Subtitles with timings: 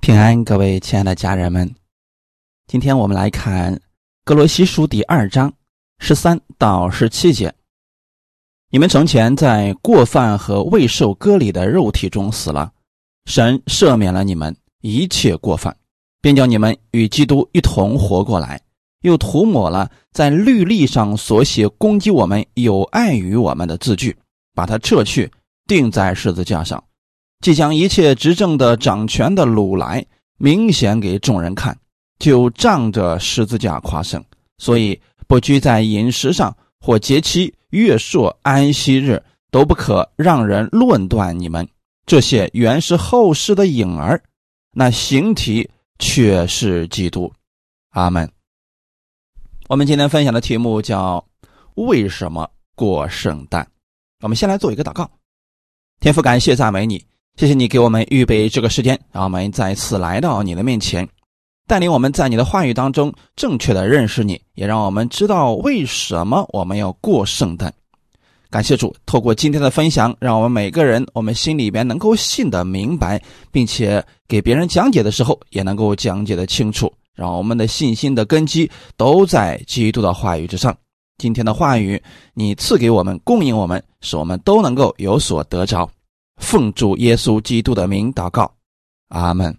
[0.00, 1.74] 平安，各位亲爱的家人们，
[2.66, 3.76] 今天我们来看
[4.24, 5.52] 《格罗西书》第二章
[5.98, 7.54] 十三到十七节。
[8.70, 12.72] 你们从前在过犯和未受割礼的肉体中死了，
[13.26, 15.76] 神赦免了你们一切过犯，
[16.22, 18.58] 便叫你们与基督一同活过来，
[19.02, 24.16] 又涂抹了在律例上所写攻击我们、有碍于我们的字句，
[24.54, 25.30] 把它撤去，
[25.66, 26.82] 钉在十字架上。
[27.40, 30.04] 即将一切执政的、掌权的掳来，
[30.36, 31.76] 明显给众人看，
[32.18, 34.22] 就仗着十字架夸胜。
[34.58, 41.66] 所以不拘在饮食上，或节期、月朔、安息日，都不可让人论断你们。
[42.04, 44.22] 这些原是后世的影儿，
[44.72, 47.32] 那形体却是基督。
[47.90, 48.30] 阿门。
[49.68, 51.24] 我们今天分享的题目叫
[51.76, 53.66] “为什么过圣诞”。
[54.20, 55.10] 我们先来做一个祷告，
[56.00, 57.09] 天父，感谢赞美你。
[57.36, 61.08] 谢谢你给我们预备这个时间，让我们再次来到你的面前，
[61.66, 67.72] 带领我们在你的话语当中正确的认识你，也让我们知道为什么我们要过圣诞。
[68.50, 80.76] 感谢主，透过今天的分享，让我们每个人我们心里边能够信得明白，并且给别人讲解的时候也能够讲解的清楚，让我们的信心的根基都在基督的话语之上。
[81.16, 82.02] 今天的话语，
[82.34, 85.88] 你赐给我们，供应我们，使我们都能够有所得着。
[86.40, 88.52] 奉主耶稣基督的名祷告，
[89.08, 89.56] 阿门。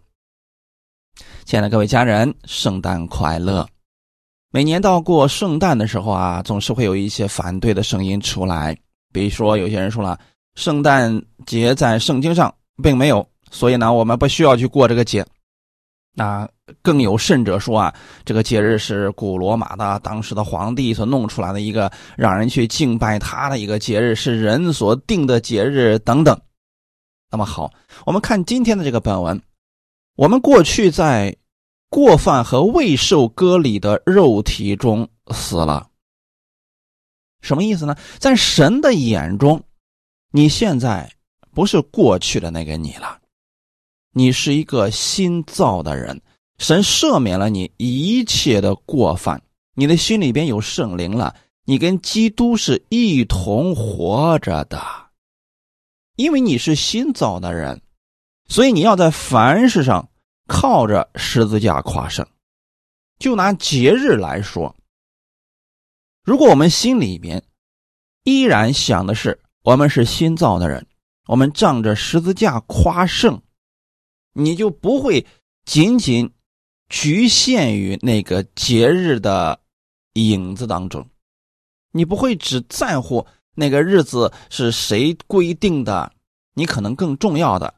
[1.45, 3.65] 亲爱的各位家人，圣诞快乐！
[4.51, 8.77] 每年到过圣诞的时候啊，总是会有一些反对的声音出来。
[9.13, 10.19] 比如说，有些人说了，
[10.55, 15.25] 圣诞节在圣经上并没有，所以呢，我们不需要去过这个节。
[16.13, 16.49] 那
[16.81, 17.93] 更有甚者说啊，
[18.25, 26.37] 这个节日是古罗马的当时的皇帝所弄出来的一个让人去敬拜他的一个节日，是人所定的节日等等。
[27.31, 27.71] 那么好，
[28.05, 29.41] 我们看今天的这个本文。
[30.15, 31.35] 我们过去在
[31.89, 35.87] 过犯和未受割礼的肉体中死了，
[37.41, 37.95] 什么意思呢？
[38.19, 39.63] 在神的眼中，
[40.31, 41.09] 你现在
[41.53, 43.19] 不是过去的那个你了，
[44.13, 46.21] 你是一个新造的人。
[46.57, 49.41] 神赦免了你一切的过犯，
[49.73, 54.79] 你的心里边有圣灵了，你跟基督是一同活着的。
[56.21, 57.81] 因为你是新造的人，
[58.47, 60.09] 所以你要在凡事上
[60.47, 62.25] 靠着十字架夸胜。
[63.17, 64.75] 就拿节日来说，
[66.23, 67.43] 如果我们心里边
[68.23, 70.85] 依然想的是我们是新造的人，
[71.27, 73.41] 我们仗着十字架夸胜，
[74.33, 75.25] 你就不会
[75.65, 76.31] 仅仅
[76.87, 79.59] 局限于那个节日的
[80.13, 81.07] 影子当中，
[81.91, 83.25] 你不会只在乎。
[83.55, 86.11] 那个日子是谁规定的？
[86.53, 87.73] 你可能更重要的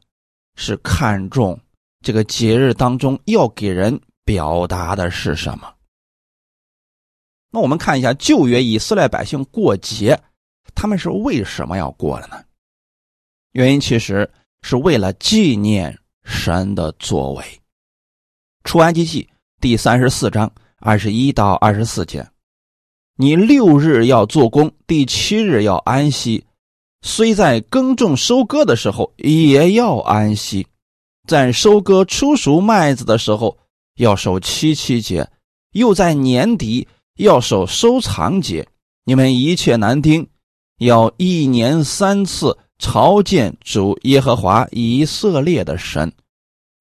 [0.56, 1.60] 是看重
[2.00, 5.72] 这个节日当中要给人表达的是什么。
[7.50, 10.20] 那我们看一下旧约以色列百姓过节，
[10.74, 12.42] 他们是为什么要过的呢？
[13.52, 14.28] 原因其实
[14.62, 17.44] 是为了纪念神的作为。
[18.64, 19.28] 出埃及记
[19.60, 22.26] 第三十四章二十一到二十四节。
[23.16, 26.44] 你六日要做工，第七日要安息。
[27.02, 30.66] 虽在耕种收割的时候也要安息，
[31.28, 33.56] 在收割初熟麦子的时候
[33.96, 35.28] 要守七七节，
[35.72, 38.66] 又在年底要守收藏节。
[39.04, 40.26] 你们一切男丁
[40.78, 46.12] 要一年三次朝见主耶和华以色列的神。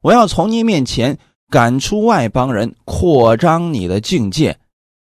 [0.02, 1.20] 我要从你面前
[1.50, 4.58] 赶出外邦人，扩张你的境界。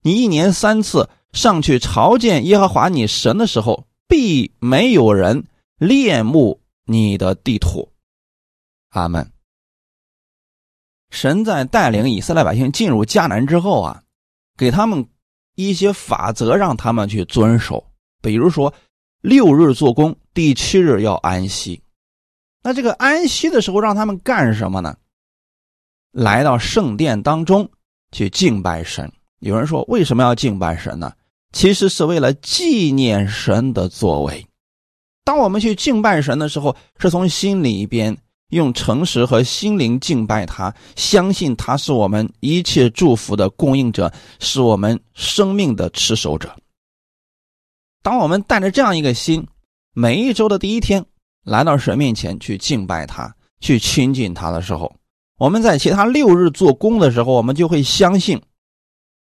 [0.04, 5.46] 你一年三次上去朝见耶和华你神的时候，必没有人
[5.78, 7.90] 恋慕你的地土。
[8.90, 9.32] 阿门。
[11.08, 14.02] 神在带领以色列百姓进入迦南之后啊，
[14.58, 15.08] 给他们
[15.54, 17.82] 一些法则，让他们去遵守。
[18.20, 18.74] 比如说，
[19.22, 21.82] 六日做工，第七日要安息。
[22.62, 24.98] 那这个安息的时候，让他们干什么呢？
[26.10, 27.70] 来到圣殿当中
[28.12, 29.10] 去敬拜神。
[29.44, 31.12] 有人说：“为什么要敬拜神呢？”
[31.52, 34.44] 其实是为了纪念神的作为。
[35.22, 38.16] 当我们去敬拜神的时候，是从心里边
[38.48, 44.10] 用诚实和心灵敬拜他，相信他是我们一切祝福的供应者，
[44.40, 46.56] 是我们生命的持守者。
[48.02, 49.46] 当我们带着这样一个心，
[49.92, 51.04] 每一周的第一天
[51.44, 53.30] 来到神面前去敬拜他、
[53.60, 54.90] 去亲近他的时候，
[55.38, 58.40] 我们在其他六日做工的时候，我们就会相信。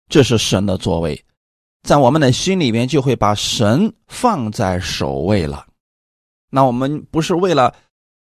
[0.08, 1.24] 这是神的作为，
[1.82, 5.66] 在我们的心里面就会把神放在首位了。
[6.50, 7.74] 那我们不是为了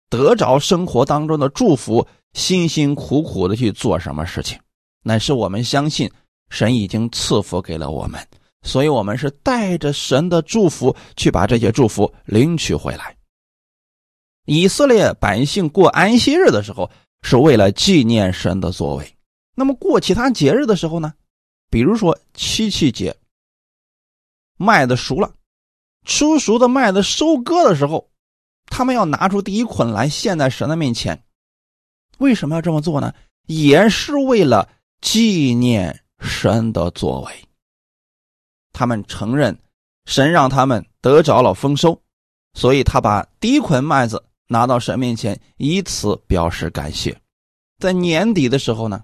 [0.09, 4.59] 得着生活当中的祝福，辛辛苦苦的去做什么事情，
[5.03, 6.11] 乃是我们相信
[6.49, 8.25] 神已经赐福给了我们，
[8.62, 13.17] 所以我们是带着神的祝福去把这些祝福领取回来。
[14.47, 16.91] 以色列百姓过安息日的时候，
[17.23, 19.17] 是为了纪念神的作为。
[19.55, 21.12] 那么过其他节日的时候呢？
[21.70, 23.17] 比如说七七节，
[24.56, 25.32] 麦子熟了，
[26.05, 28.11] 出熟的麦子收割的时候，
[28.67, 31.22] 他们要拿出第一捆来献在神的面前。
[32.19, 33.14] 为什么要这么做呢？
[33.46, 34.69] 也是为了
[35.00, 37.49] 纪念神的作为。
[38.73, 39.56] 他们承认
[40.06, 42.02] 神让他们得着了丰收，
[42.55, 47.16] 所以他把第一捆麦子拿到神面前，以此表示感谢。
[47.78, 49.02] 在年底的时候呢？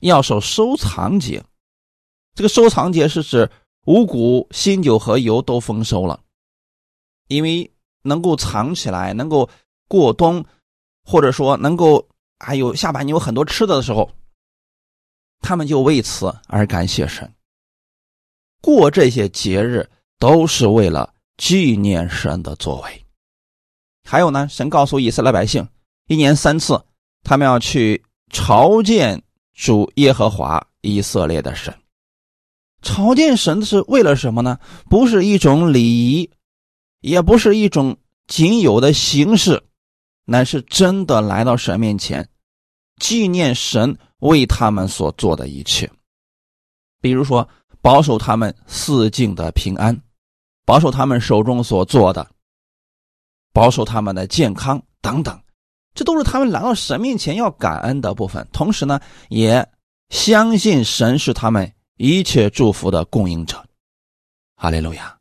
[0.00, 1.42] 要守收藏节，
[2.34, 3.50] 这个收藏节是指
[3.86, 6.20] 五谷、新酒和油都丰收了，
[7.28, 7.72] 因为
[8.02, 9.48] 能够藏起来，能够
[9.88, 10.44] 过冬，
[11.04, 12.08] 或者说能够
[12.38, 14.10] 还有下半年有很多吃的的时候，
[15.40, 17.32] 他们就为此而感谢神。
[18.60, 19.88] 过这些节日
[20.18, 23.04] 都是为了纪念神的作为。
[24.04, 25.66] 还有呢，神告诉以色列百姓，
[26.06, 26.84] 一年三次，
[27.22, 29.22] 他们要去朝见。
[29.56, 31.74] 主耶和华以色列的神，
[32.82, 34.60] 朝见神是为了什么呢？
[34.90, 36.30] 不是一种礼仪，
[37.00, 39.64] 也不是一种仅有的形式，
[40.26, 42.28] 乃是真的来到神面前，
[43.00, 45.90] 纪念神为他们所做的一切。
[47.00, 47.48] 比如说，
[47.80, 49.98] 保守他们四境的平安，
[50.66, 52.30] 保守他们手中所做的，
[53.54, 55.40] 保守他们的健康等等。
[55.96, 59.00] 这都是他们来到神面前要感恩的部分，同时呢，
[59.30, 59.66] 也
[60.10, 63.64] 相信神是他们一切祝福的供应者。
[64.54, 65.18] 哈利路亚！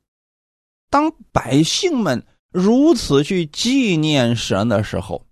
[0.89, 5.25] 当百姓们如此去纪念神的时候，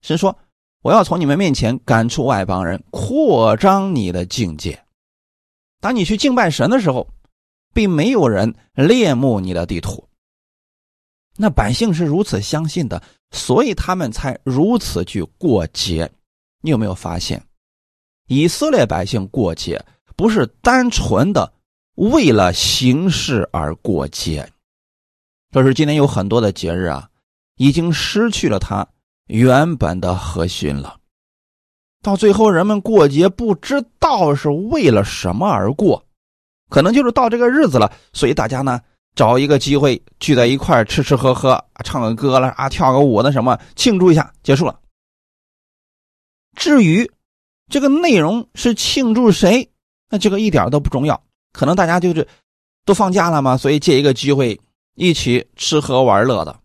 [0.00, 0.36] 神说
[0.82, 4.82] ：“我要从你们面前赶出外邦人，扩张你的境界。
[5.80, 7.06] 当你去敬拜神的时候，
[7.74, 10.08] 并没有人恋慕你的地图。”
[11.36, 13.02] 那百姓是如此相信的。
[13.32, 16.10] 所以他们才如此去过节。
[16.62, 17.44] 你有没有发现，
[18.28, 19.84] 以色列百姓过节
[20.14, 21.52] 不是单纯的
[21.96, 24.48] 为了形式而过节？
[25.52, 27.10] 可是今天有很多的节日啊，
[27.56, 28.86] 已经失去了它
[29.26, 30.96] 原本的核心了。
[32.00, 36.06] 到最后，人们过节不知道是为了什么而过，
[36.70, 38.80] 可能就是到这个日子了，所以大家呢。
[39.16, 44.78] 找一个机会聚在一块吃吃喝喝，唱个歌了啊，跳个舞那什么，庆祝一下，结束了。
[46.54, 47.10] 至于
[47.68, 49.68] 这个内容是庆祝谁，
[50.10, 51.20] 那这个一点都不重要。
[51.52, 52.28] 可能大家就是
[52.84, 54.60] 都放假了嘛，所以借一个机会
[54.94, 56.60] 一起吃喝玩乐的，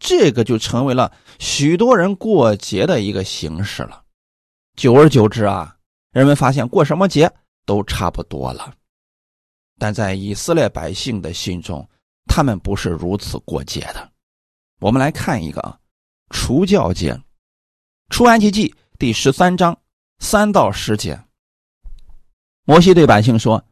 [0.00, 4.02] 这个就成为了许多人过节的一个形式了。
[4.76, 5.76] 久而久之啊，
[6.10, 7.30] 人们发现过什么节
[7.64, 8.74] 都差不多了。
[9.78, 11.88] 但在以色列百姓的心中，
[12.26, 14.10] 他们不是如此过节的。
[14.80, 15.78] 我们来看一个啊，
[16.30, 17.18] 除教节，
[18.10, 19.78] 出埃及记第十三章
[20.18, 21.18] 三到十节。
[22.64, 23.64] 摩西对百姓说：“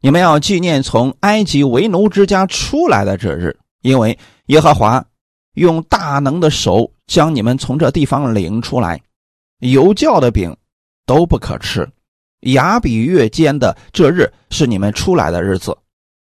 [0.00, 5.04] 你们要纪念从埃及为奴之家出来的这日，因为耶和华
[5.54, 9.00] 用大能的手将你们从这地方领出来，
[9.60, 10.54] 有教的饼
[11.06, 11.90] 都不可吃。”
[12.52, 15.76] 亚比月间的这日是你们出来的日子，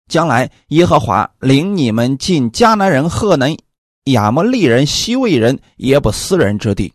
[0.08, 3.56] 将来耶和华领你们进迦南人、赫南、
[4.04, 6.92] 亚摩利人、西魏人、耶布斯人之地，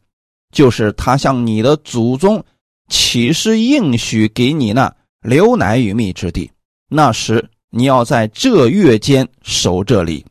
[0.53, 2.44] 就是他向你的祖宗
[2.88, 6.51] 起誓应许给你那流奶与蜜之地。
[6.88, 10.24] 那时你要在这月间守这里，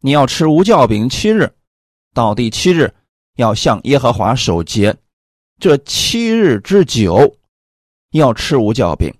[0.00, 1.52] 你要吃无酵饼七日，
[2.14, 2.94] 到第七日
[3.36, 4.96] 要向耶和华守节，
[5.60, 7.36] 这七日之久。
[8.12, 9.12] 要吃无酵饼，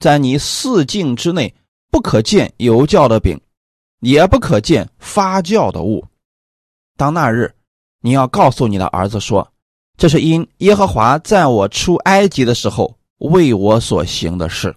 [0.00, 1.54] 在你四境之内
[1.90, 3.40] 不可见有酵的饼，
[4.00, 6.04] 也不可见发酵的物。
[6.96, 7.52] 当那日，
[8.00, 9.52] 你要告诉你的儿子说
[9.98, 14.74] ：“这是因耶和华在我出埃及的时候为我所行的事。”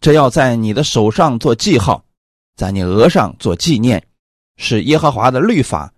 [0.00, 2.04] 这要在你的手上做记号，
[2.56, 4.04] 在你额上做纪念，
[4.56, 5.92] 使耶和华的律法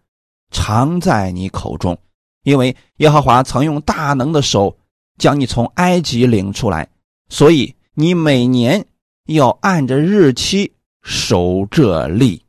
[0.51, 1.99] 常在你口中，
[2.43, 4.77] 因为耶和华曾用大能的手。
[5.19, 6.89] 将你从埃及领出来，
[7.29, 8.87] 所以你每年
[9.27, 12.45] 要按着日期守这例。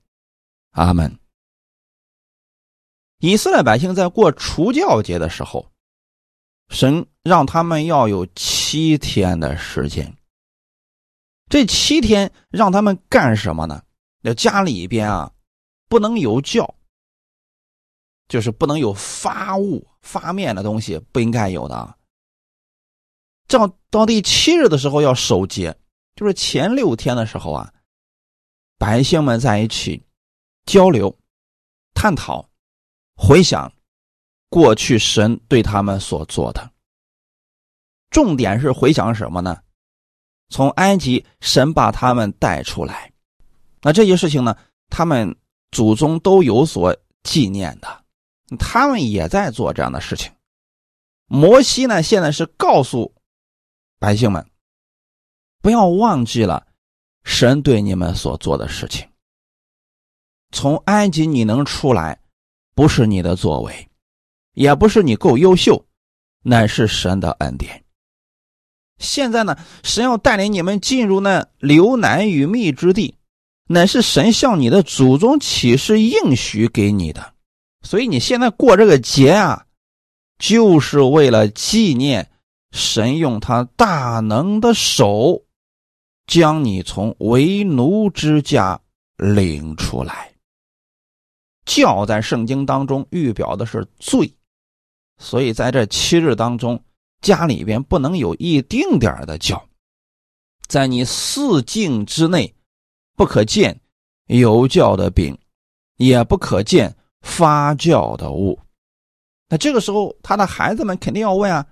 [0.71, 1.17] 阿门。
[3.19, 5.71] 以色列百姓在过除教节的时候，
[6.69, 10.15] 神让他们要有七天的时间。
[11.49, 13.81] 这七天让他们干什么呢？
[14.21, 15.31] 那家里边啊，
[15.87, 16.75] 不能有教。
[18.27, 21.96] 就是不能有发物、发面的东西，不应该有的。
[23.47, 25.73] 到到第七日的时候要守节，
[26.15, 27.73] 就是前六天的时候啊，
[28.77, 30.03] 百姓们在一起
[30.65, 31.17] 交流、
[31.93, 32.45] 探讨、
[33.15, 33.71] 回想
[34.49, 36.69] 过去神对他们所做的。
[38.09, 39.57] 重点是回想什么呢？
[40.49, 43.11] 从埃及神把他们带出来，
[43.81, 44.57] 那这些事情呢，
[44.89, 45.33] 他们
[45.71, 48.03] 祖宗都有所纪念的，
[48.59, 50.29] 他们也在做这样的事情。
[51.27, 53.13] 摩西呢，现在是告诉。
[53.99, 54.45] 百姓们，
[55.59, 56.67] 不要忘记了
[57.23, 59.07] 神对你们所做的事情。
[60.51, 62.19] 从埃及你能出来，
[62.75, 63.89] 不是你的作为，
[64.53, 65.83] 也不是你够优秀，
[66.43, 67.83] 乃是神的恩典。
[68.99, 73.15] 现在呢，神要带领你们进入那流奶与蜜之地，
[73.67, 77.33] 乃是神向你的祖宗启示应许给你的。
[77.81, 79.65] 所以你现在过这个节啊，
[80.37, 82.29] 就是为了纪念。
[82.71, 85.43] 神用他大能的手，
[86.25, 88.79] 将你从为奴之家
[89.17, 90.33] 领出来。
[91.65, 94.33] 教在圣经当中预表的是罪，
[95.17, 96.81] 所以在这七日当中，
[97.21, 99.61] 家里边不能有一丁点的教。
[100.67, 102.53] 在你四境之内，
[103.15, 103.79] 不可见
[104.27, 105.37] 有教的饼，
[105.95, 108.59] 也不可见发酵的物。
[109.49, 111.65] 那这个时候，他的孩子们肯定要问啊。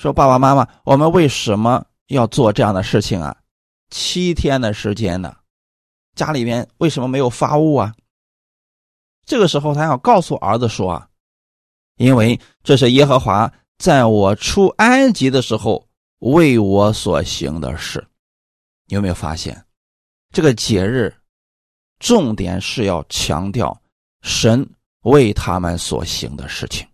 [0.00, 3.36] 说爸爸妈妈，我们为什么要做这样的事情啊？
[3.90, 5.36] 七天的时间呢，
[6.16, 7.94] 家里边为什么没有发物啊？
[9.26, 11.06] 这个时候他要告诉儿子说啊，
[11.98, 15.86] 因为这是耶和华在我出埃及的时候
[16.20, 18.02] 为我所行的事。
[18.86, 19.62] 有没有发现，
[20.32, 21.14] 这个节日
[21.98, 23.78] 重点是要强调
[24.22, 24.66] 神
[25.02, 26.88] 为他们所行的事情。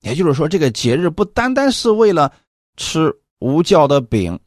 [0.00, 2.32] 也就是说，这个节日不单单是为了
[2.76, 4.38] 吃无教的饼，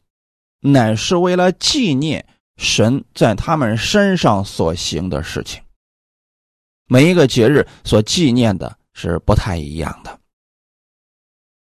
[0.60, 5.62] 乃是为了纪念神在他们身上所行的事情。
[6.86, 10.18] 每一个节日所纪念的是不太一样的。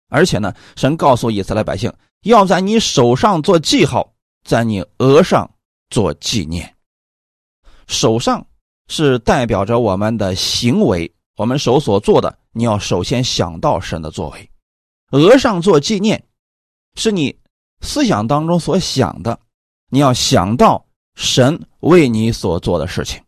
[0.10, 1.94] 而且呢，神告诉以色列百姓，
[2.24, 5.50] 要在你手上做记号，在你额上
[5.90, 6.76] 做纪念。
[7.88, 8.46] 手上
[8.88, 12.38] 是代表着我们的行为，我们手所做的。
[12.58, 14.50] 你要首先想到神的作为，
[15.12, 16.22] 额上做纪念，
[16.96, 17.40] 是你
[17.82, 19.40] 思想当中所想的。
[19.90, 20.84] 你要想到
[21.14, 23.24] 神为你所做的事情，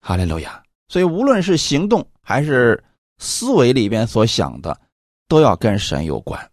[0.00, 0.62] 哈利路亚。
[0.86, 2.82] 所以无论是行动还是
[3.18, 4.80] 思维里边所想的，
[5.26, 6.50] 都要跟神有关。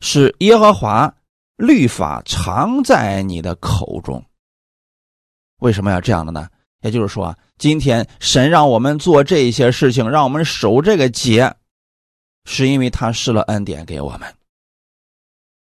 [0.00, 1.14] 是耶和华
[1.56, 4.24] 律法常在你的口中。
[5.58, 6.48] 为什么要这样的呢？
[6.82, 11.54] 也就是说，今天神让我们做这些事情，让我们守这个节，
[12.44, 14.22] 是因为他施了恩典给我们。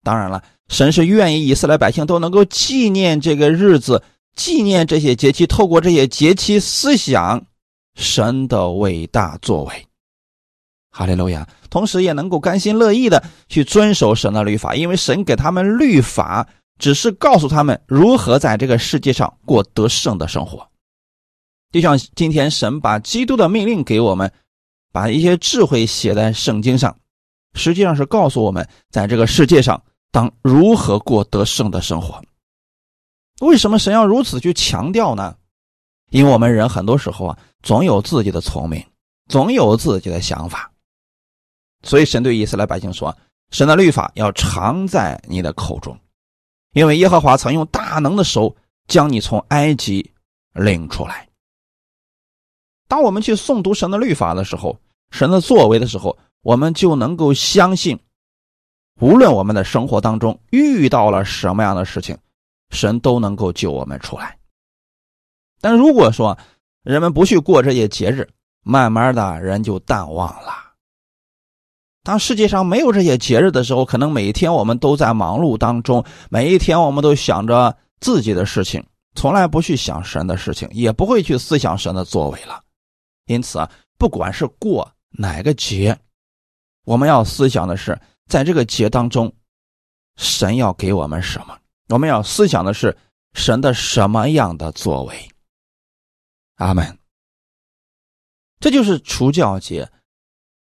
[0.03, 4.03] 当然了，神是愿意以色列百姓都能够纪念这个日子，
[4.35, 7.45] 纪念这些节期，透过这些节期思想
[7.95, 9.87] 神的伟大作为。
[10.91, 11.47] 哈利路亚！
[11.69, 16.47] 同时也能够甘心乐意的去遵守神的律法，因为神给他们律法，
[16.79, 20.65] 只是告诉他们如何在这个世界上过得胜的生活。
[21.75, 24.31] 就像今天神把基督的命令给我们，
[24.93, 26.97] 把一些智慧写在圣经上，
[27.53, 32.23] 实际上是告诉我们，在这个世界上当如何过得胜的生活。
[33.41, 35.35] 为什么神要如此去强调呢？
[36.11, 38.81] 因为我们人很多时候啊，总有自己的聪明，
[39.27, 40.71] 总有自己的想法，
[41.83, 43.13] 所以神对以色列百姓说
[43.51, 45.99] ：“神的律法要常在你的口中，
[46.71, 48.55] 因为耶和华曾用大能的手
[48.87, 50.09] 将你从埃及
[50.53, 51.27] 领出来。”
[52.87, 54.77] 当我们去诵读神的律法的时候，
[55.11, 57.99] 神的作为的时候，我们就能够相信，
[59.01, 62.17] 无论我们的生活当中遇到了什么样的事情，
[62.69, 64.37] 神都能够救我们出来。
[65.61, 66.37] 但如果说
[66.83, 68.29] 人们不去过这些节日，
[68.61, 70.53] 慢慢的人就淡忘了。
[72.03, 82.61] 当世界上没有这些节日的时候，可能每一天我们都在忙碌当中，每一天我们都想着自己的事情，从来不去想神的事情，也不会去思想神的作为了。
[83.25, 85.97] 因此啊，不管是过哪个节，
[86.83, 89.33] 我们要思想的是，在这个节当中，
[90.15, 91.57] 神要给我们什么？
[91.89, 92.95] 我们要思想的是
[93.33, 95.29] 神的什么样的作为？
[96.55, 96.97] 阿门。
[98.59, 99.87] 这就是除教节，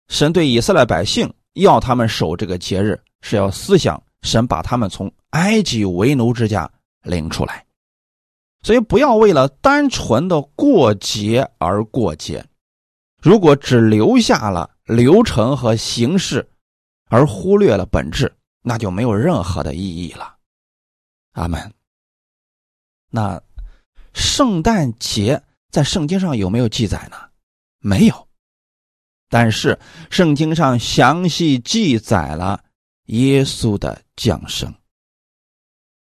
[0.07, 7.62] 神对以色列百姓要他们守这个节日，是要思想神把他们从埃及为奴之家领出来。
[8.63, 12.45] 所以，不要为了单纯的过节而过节。
[13.21, 16.49] 如果只留下了流程和形式，
[17.09, 20.37] 而忽略了本质，那就没有任何的意义了。
[21.33, 21.73] 阿门。
[23.09, 23.41] 那
[24.13, 27.17] 圣诞节在圣经上有没有记载呢？
[27.79, 28.27] 没有。
[29.29, 29.79] 但是
[30.09, 32.63] 圣经上详细记载了
[33.07, 34.73] 耶稣的降生。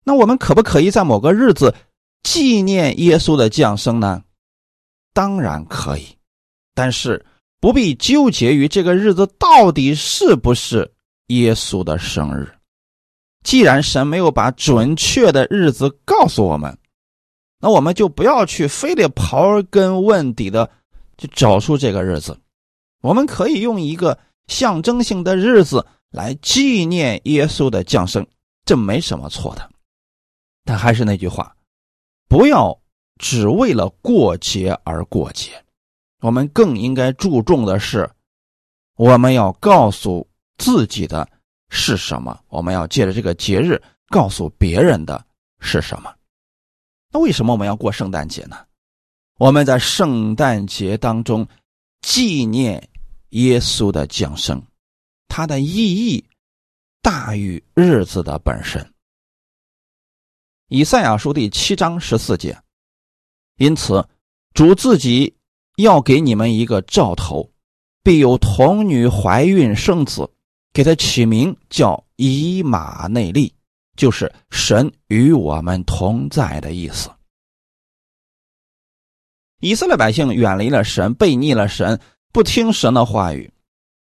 [0.03, 1.75] 那我们可不可以在某个日子
[2.23, 4.23] 纪念耶稣的降生呢？
[5.13, 6.17] 当然可以，
[6.73, 7.25] 但是
[7.59, 10.93] 不必纠结于这个日子到底是不是
[11.27, 12.51] 耶稣的生日。
[13.43, 16.77] 既然神没有把准确的日子告诉我们，
[17.59, 20.69] 那我们就不要去非得刨根问底的
[21.17, 22.39] 去找出这个日子。
[23.01, 28.25] 我们可以用一个象征性的日子来纪念耶稣的降生，
[28.63, 29.69] 这没什么错的。
[30.63, 31.55] 但还是那句话，
[32.31, 32.81] 不要
[33.17, 35.51] 只为了过节而过节。
[36.21, 38.09] 我们更应该注重的是，
[38.95, 40.25] 我们要告诉
[40.57, 41.27] 自己的
[41.67, 45.21] 是什么，我们要借着这个节日告诉别人的
[45.59, 46.09] 是什么。
[47.11, 48.55] 那为什么我们要过圣诞节呢？
[49.37, 51.45] 我们在圣诞节当中
[52.01, 52.81] 纪念。
[53.31, 54.61] 耶稣的降生，
[55.29, 56.25] 它的意义
[57.01, 58.90] 大于日子的本身。
[60.73, 62.57] 以赛亚书第七章十四节，
[63.57, 64.07] 因此
[64.53, 65.35] 主自己
[65.75, 67.51] 要给你们一个兆头，
[68.01, 70.31] 必有童女怀孕生子，
[70.71, 73.53] 给他起名叫以马内利，
[73.97, 77.09] 就是神与我们同在的意思。
[79.59, 81.99] 以色列百姓远离了神，背逆了神。
[82.31, 83.51] 不听神的话语，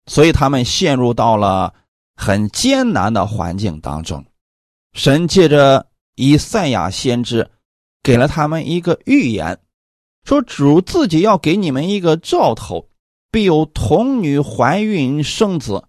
[0.07, 1.73] 所以他们陷入到了
[2.17, 4.21] 很艰难的环境当中。
[4.91, 7.49] 神借着以赛亚先知，
[8.03, 9.57] 给了他们一个预言，
[10.25, 12.89] 说主自己要给你们一个兆头，
[13.31, 15.87] 必有童女怀孕生子，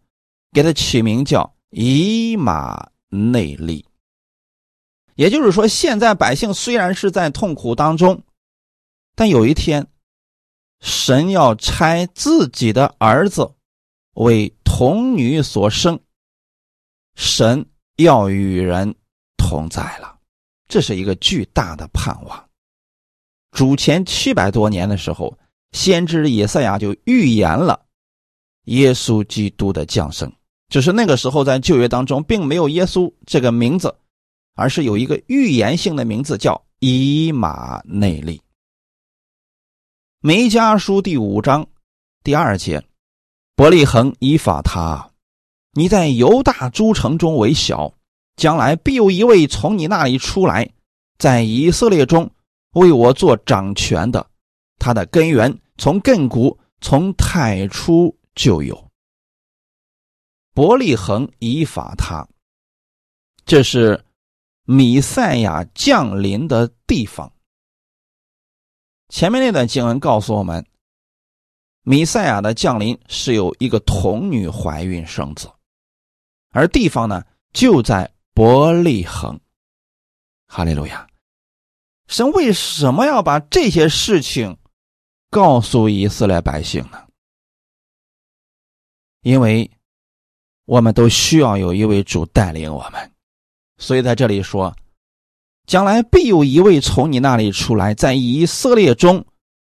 [0.52, 3.84] 给他起名叫以马内利。
[5.16, 8.22] 也就是说，现在百姓虽然是在痛苦当中，
[9.16, 9.84] 但有一天。
[10.80, 13.52] 神要差自己的儿子
[14.12, 15.98] 为童女所生，
[17.16, 18.94] 神要与人
[19.36, 20.17] 同在了，
[20.68, 22.48] 这是一个巨大的盼望。
[23.50, 25.36] 主前七百多年的时候，
[25.72, 27.86] 先知以赛亚就预言了
[28.64, 30.30] 耶稣基督的降生，
[30.68, 33.96] 只是那个时候在旧约当中并没有耶稣这个名字，
[34.54, 38.40] 而是有一个预言性的名字叫以马内利。
[40.20, 41.66] 弥迦书第五章
[42.22, 42.84] 第二节，
[43.56, 45.10] 伯利恒以法他，
[45.72, 47.94] 你在犹大诸城中为小，
[48.38, 50.70] 将来必有一位从你那里出来，
[51.18, 52.30] 在以色列中
[52.74, 54.24] 为我做掌权的。
[54.78, 58.88] 他的根源从亘古，从太初就有。
[60.54, 62.26] 伯利恒以法他，
[63.44, 64.04] 这是
[64.64, 67.32] 米赛亚降临的地方。
[69.08, 70.64] 前面那段经文告诉我们，
[71.82, 75.50] 弥赛亚的降临是有一个童女怀孕生子，
[76.50, 79.40] 而地方呢就在伯利恒。
[80.46, 81.08] 哈利路亚！
[82.06, 84.56] 神为什么要把这些事情
[85.28, 87.02] 告诉以色列百姓呢？
[89.22, 89.68] 因为
[90.66, 93.10] 我们都需要有一位主带领我们，
[93.76, 94.72] 所以在这里说。
[95.66, 99.26] 将来必有一位从你那里出来，在以色列中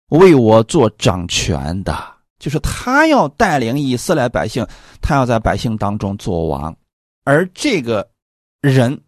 [0.09, 1.97] 为我做掌权的，
[2.41, 4.67] 就是他要带领以色列百姓，
[5.01, 6.77] 他要在百姓当中做王。
[7.23, 8.11] 而这个
[8.61, 9.01] 人，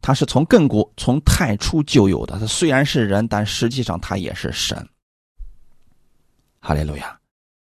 [0.00, 2.38] 他是从亘古、从太初就有的。
[2.38, 4.88] 他虽然是人，但实际上他也是神。
[6.60, 7.18] 哈利路亚！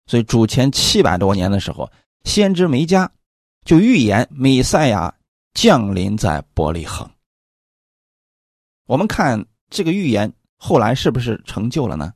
[0.07, 1.91] 所以主前七百多年的时候，
[2.25, 3.11] 先知梅加
[3.65, 5.15] 就预言米赛亚
[5.55, 7.09] 降临在伯利恒。
[8.87, 12.13] 我们看这个预言后来是不是成就了呢？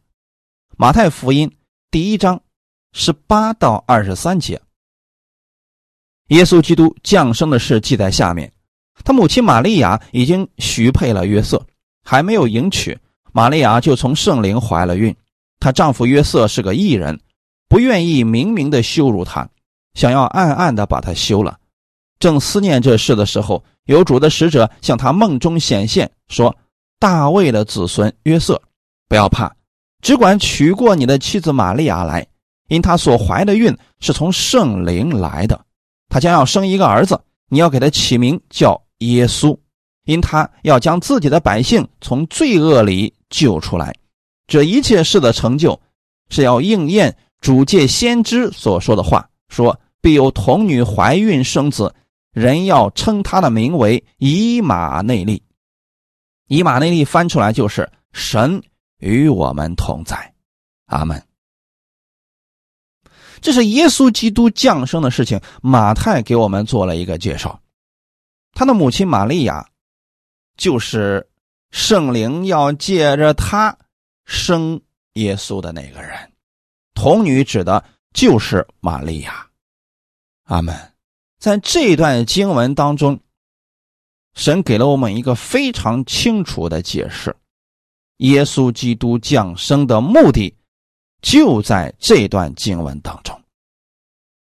[0.79, 1.55] 马太福音
[1.91, 2.43] 第一章
[2.93, 4.61] 十八到二十三节，
[6.33, 8.51] 耶稣基督降生的事记在下面。
[9.05, 11.63] 他母亲玛利亚已经许配了约瑟，
[12.05, 12.99] 还没有迎娶，
[13.33, 15.15] 玛利亚就从圣灵怀了孕。
[15.61, 17.21] 她丈夫约瑟是个异人，
[17.69, 19.49] 不愿意明明的羞辱她，
[19.95, 21.59] 想要暗暗的把她休了。
[22.19, 26.55] 正思念这事的时候，有主的使者向他梦中显现，说。
[26.99, 28.63] 大卫的子孙约瑟，
[29.09, 29.53] 不要怕，
[30.03, 32.25] 只管娶过你的妻子玛利亚来，
[32.69, 35.61] 因她所怀的孕是从圣灵来的。
[36.13, 39.59] 他将要生一个儿子，你要给他起名叫耶稣，
[40.05, 43.95] 因他要将自己的百姓从罪恶里救出来。
[44.47, 45.81] 这一切事的成就，
[46.29, 51.95] 是要应验主借先知所说的话，说必有童女怀孕生子，
[52.35, 55.43] 人要称他的名为以马内利。
[56.47, 58.63] 以马内利翻出来就是神
[58.99, 60.35] 与我们同在。
[60.89, 61.32] 阿门。
[63.43, 67.61] 这是耶稣基督降生的事情，马太给我们做了一个介绍。
[68.53, 69.69] 他的母亲玛利亚，
[70.57, 71.29] 就是
[71.71, 73.77] 圣灵要借着他
[74.25, 74.81] 生
[75.15, 76.33] 耶稣的那个人。
[76.95, 79.47] 童女指的就是玛利亚。
[80.45, 80.75] 阿门。
[81.39, 83.19] 在这段经文当中，
[84.35, 87.35] 神给了我们一个非常清楚的解释：
[88.19, 90.55] 耶稣基督降生的目的。
[91.23, 93.41] 就在这段经文当中，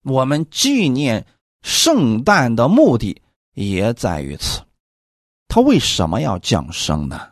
[0.04, 1.26] 我们纪念
[1.64, 3.20] 圣诞的目的
[3.54, 4.62] 也在于此。
[5.48, 7.32] 他为什么要降生呢？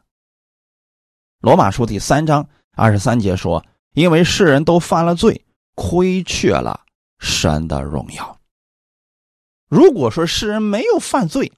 [1.40, 5.46] 罗马书第三章二十三节说：“因为世人都犯了罪，
[5.76, 6.86] 亏缺了
[7.20, 8.40] 神的荣耀。”
[9.68, 11.52] 如果说世人没有犯罪，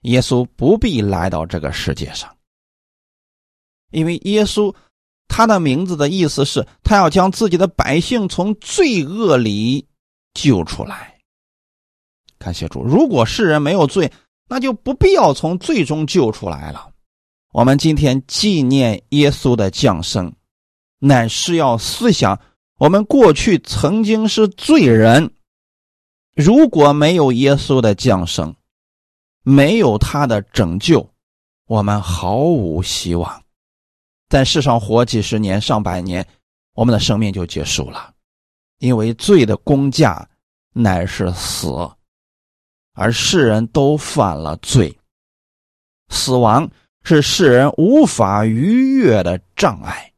[0.00, 2.34] 耶稣不必来到这个世界上，
[3.90, 4.74] 因为耶稣。
[5.30, 9.86] 他的名字的意思是，他要将自己的百姓从罪恶里
[10.34, 11.16] 救出来。
[12.36, 14.12] 感谢主，如果世人没有罪，
[14.48, 16.90] 那就不必要从罪中救出来了。
[17.52, 20.32] 我们今天纪念耶稣的降生，
[20.98, 22.38] 乃是要思想
[22.78, 25.30] 我们过去曾经是罪人，
[26.34, 28.54] 如果没有耶稣的降生，
[29.44, 31.08] 没有他的拯救，
[31.66, 33.42] 我们毫无希望。
[34.30, 36.24] 在世上活几十年、上百年，
[36.74, 38.14] 我们的生命就结束了，
[38.78, 40.26] 因为罪的工价
[40.72, 41.68] 乃是死，
[42.92, 44.96] 而世人都犯了罪，
[46.10, 46.70] 死亡
[47.02, 50.12] 是世人无法逾越的障碍。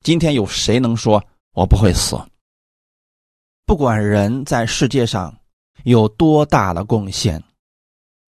[0.00, 2.18] 今天有谁能说我不会死？
[3.66, 5.38] 不管人在世界上
[5.84, 7.44] 有多大的贡献，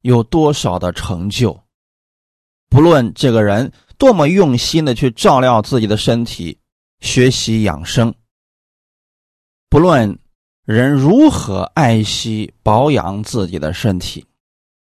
[0.02, 1.58] 有多少的成就，
[2.68, 3.72] 不论这个人。
[4.02, 6.58] 多么用心的去照料自己的身体，
[6.98, 8.12] 学习养生。
[9.70, 10.18] 不论
[10.64, 14.26] 人如何爱惜保养自己的身体，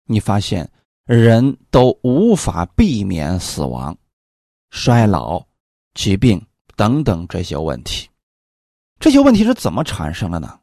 [0.08, 0.68] 你发现
[1.06, 3.96] 人都无法避免死亡、
[4.72, 5.46] 衰老、
[5.94, 6.44] 疾病
[6.76, 8.10] 等等这些问题。
[9.00, 10.60] 这些问题是怎么产生的呢？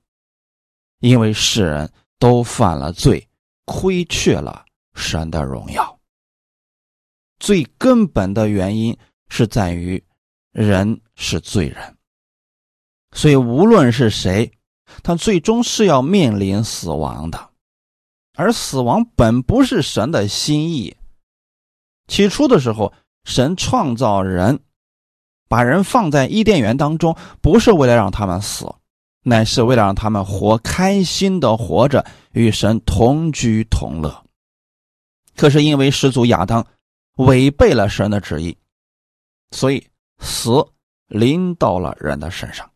[0.99, 3.25] 因为世人都犯了罪，
[3.65, 4.65] 亏缺了
[4.97, 6.00] 神的荣耀。
[7.41, 8.97] 最根本的原因
[9.31, 10.05] 是在于
[10.53, 11.97] 人是罪人，
[13.13, 14.53] 所以无论是谁，
[15.03, 17.51] 他最终是要面临死亡的。
[18.35, 20.95] 而死亡本不是神的心意。
[22.09, 22.93] 起初的时候，
[23.25, 24.61] 神创造人，
[25.49, 28.67] 把人放在伊甸园当中，不是为了让他们死，
[29.23, 34.25] 乃是为了让他们活开心的活着，与神同居同乐。
[35.37, 36.67] 可是因为始祖亚当。
[37.17, 38.57] 违背了神的旨意，
[39.51, 39.87] 所以
[40.21, 40.67] 死
[41.07, 42.71] 临到了人的身上。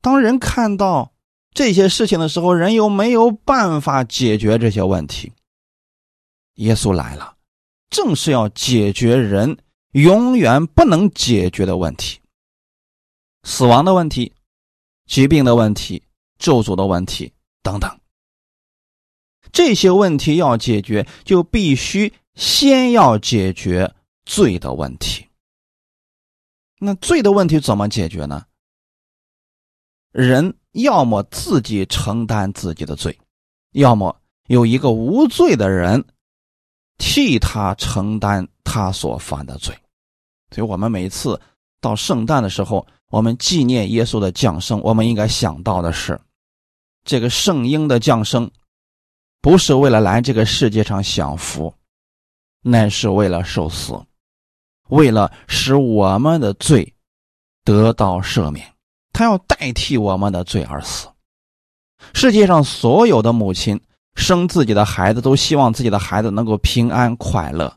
[0.00, 1.12] 当人看到
[1.52, 5.32] 这些事情的时候，人又没有办法解决这些问题。
[6.54, 7.36] 耶稣来了，
[7.90, 9.58] 正是要解决人
[9.92, 12.20] 永远不能解决的问题：
[13.42, 14.32] 死亡的问题、
[15.06, 16.02] 疾病的问题、
[16.38, 18.00] 咒诅的问题等等。
[19.52, 22.12] 这些问题要解决，就必须。
[22.38, 23.92] 先要解决
[24.24, 25.26] 罪的问题。
[26.78, 28.46] 那罪的问题怎么解决呢？
[30.12, 33.18] 人要么自己承担自己的罪，
[33.72, 36.04] 要么有一个无罪的人
[36.96, 39.76] 替他承担他所犯的罪。
[40.54, 41.40] 所以，我们每次
[41.80, 46.18] 到圣诞的时候，我们纪念耶稣的降生，我们应该想到的是，
[47.02, 48.48] 这个圣婴的降生，
[49.40, 51.74] 不是为了来这个世界上享福。
[52.62, 53.98] 乃是为了受死，
[54.88, 56.94] 为了使我们的罪
[57.64, 58.66] 得到赦免，
[59.12, 61.08] 他要代替我们的罪而死。
[62.14, 63.80] 世界上所有的母亲
[64.14, 67.72] 生自己的孩子，都希望自己的孩子能够平安快乐。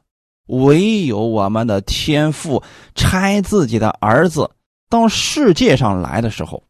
[0.48, 2.62] 唯有我们的天父
[2.94, 4.50] 差自己的儿子
[4.90, 6.62] 到世界上来的时候，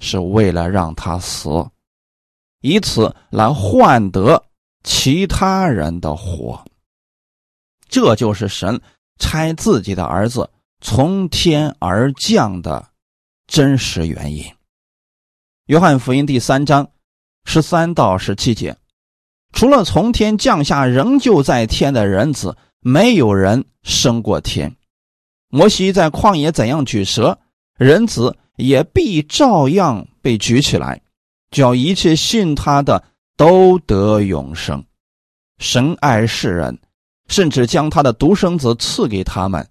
[0.00, 1.68] 是为了让他死，
[2.62, 4.42] 以此来换得
[4.82, 6.64] 其他人的活。
[7.92, 8.80] 这就是神
[9.18, 10.48] 差自己的儿子
[10.80, 12.88] 从天而降的
[13.46, 14.46] 真实原因。
[15.66, 16.90] 约翰福音第三章
[17.44, 18.78] 十三到十七节，
[19.52, 24.74] 除了从天降下仍旧在天的人子，没有人升过天，
[25.48, 27.38] 摩西在旷野怎样举蛇，
[27.76, 31.02] 人子也必照样被举起来，
[31.50, 33.04] 叫一切信他的
[33.36, 34.82] 都得永生。
[35.58, 36.78] 神爱世人，
[37.28, 39.68] 甚至将他的独生子赐给他们，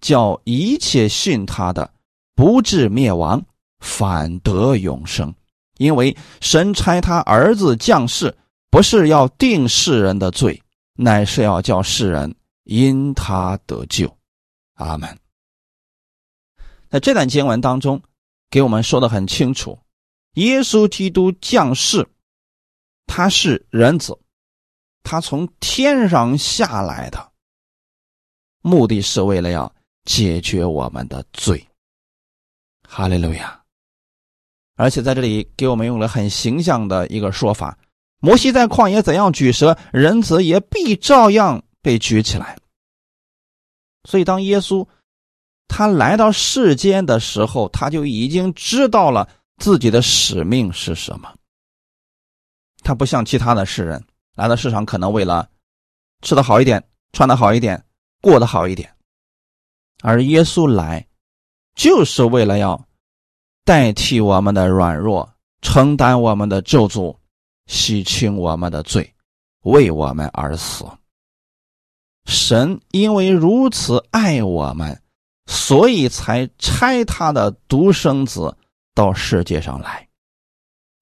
[0.00, 1.92] 叫一切信他的
[2.34, 3.42] 不至灭亡，
[3.80, 5.34] 反得永生。
[5.78, 8.36] 因为神差他儿子降世，
[8.70, 10.62] 不是要定世人的罪，
[10.94, 12.34] 乃是要叫世人
[12.64, 14.14] 因他得救。
[14.74, 15.18] 阿门。
[16.88, 18.02] 在这段经文当中，
[18.50, 19.78] 给我们说的很清楚：
[20.34, 22.06] 耶稣基督降世，
[23.06, 24.18] 他是人子。
[25.02, 27.32] 他从天上下来的
[28.62, 29.72] 目的是为了要
[30.04, 31.66] 解决我们的罪。
[32.86, 33.62] 哈利路亚！
[34.76, 37.78] 而且在这里给我们用了很形象的一个说法：
[38.18, 42.58] 摩西在旷野怎样举蛇，人子也必照样被举起来。
[44.08, 44.88] 所以，当耶稣
[45.68, 51.34] 他来到世间的时候，他就已经知道了自己的使命是什么。
[52.82, 54.02] 他不像其他的世人。
[54.40, 55.46] 来到市场可能为了
[56.22, 57.84] 吃的好一点、穿的好一点、
[58.22, 58.90] 过得好一点，
[60.02, 61.06] 而耶稣来
[61.74, 62.82] 就是为了要
[63.66, 67.14] 代替我们的软弱，承担我们的咒诅，
[67.66, 69.14] 洗清我们的罪，
[69.64, 70.86] 为我们而死。
[72.24, 74.98] 神因为如此爱我们，
[75.44, 78.56] 所以才差他的独生子
[78.94, 80.08] 到世界上来。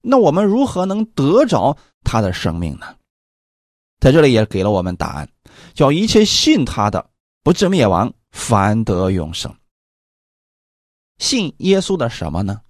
[0.01, 2.95] 那我们如何能得着他的生命呢？
[3.99, 5.29] 在这里也给了我们答案，
[5.73, 7.09] 叫一切信他的
[7.43, 9.53] 不至灭亡，反得永生。
[11.17, 12.61] 信耶稣的什么呢？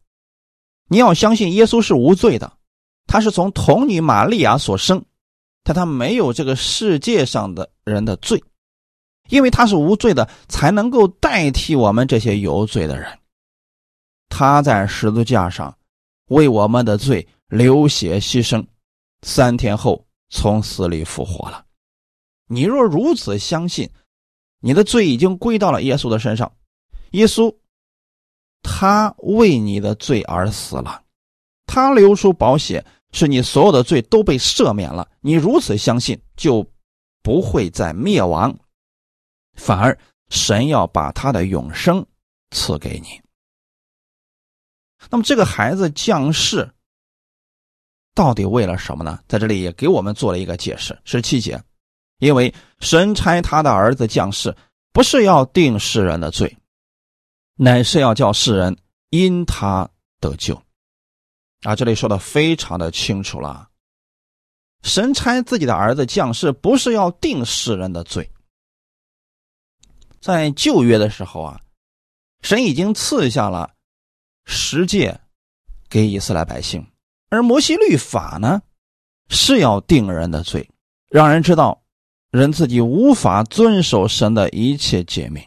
[0.87, 2.51] 你要相信耶稣是无罪的，
[3.05, 5.05] 他是从童女玛利亚所生，
[5.63, 8.43] 但他没有这个世界上的人的罪，
[9.29, 13.19] 因为他是无罪的，才能够代替我们这些有罪的人。
[14.29, 15.77] 他在十字架上
[16.29, 18.65] 为我们的罪流血牺牲，
[19.21, 20.03] 三天后。
[20.29, 21.65] 从死里复活了。
[22.47, 23.89] 你若如此相信，
[24.59, 26.51] 你的罪已经归到了耶稣的身上。
[27.11, 27.55] 耶稣，
[28.61, 31.03] 他为你的罪而死了，
[31.65, 35.09] 他流出宝血，使你所有的罪都被赦免了。
[35.21, 36.65] 你如此相信，就
[37.21, 38.57] 不会再灭亡，
[39.53, 39.97] 反而
[40.29, 42.05] 神要把他的永生
[42.51, 43.21] 赐给你。
[45.09, 46.71] 那么，这个孩子降世。
[48.19, 49.17] 到底为了什么呢？
[49.29, 50.99] 在这里也给我们做了一个解释。
[51.05, 51.63] 十七节，
[52.17, 54.53] 因为神差他的儿子降世，
[54.91, 56.57] 不是要定世人的罪，
[57.55, 58.77] 乃是要叫世人
[59.11, 60.61] 因他得救。
[61.61, 63.69] 啊，这里说的非常的清楚了。
[64.83, 68.29] 神差自己的儿子降世，不是要定世人的罪。
[70.19, 71.61] 在旧约的时候啊，
[72.41, 73.71] 神已经赐下了
[74.45, 75.17] 十诫
[75.87, 76.85] 给以色列百姓。
[77.29, 78.61] 而摩西律法呢，
[79.29, 80.69] 是要定人的罪，
[81.09, 81.83] 让人知道
[82.31, 85.43] 人自己无法遵守神的一切诫命。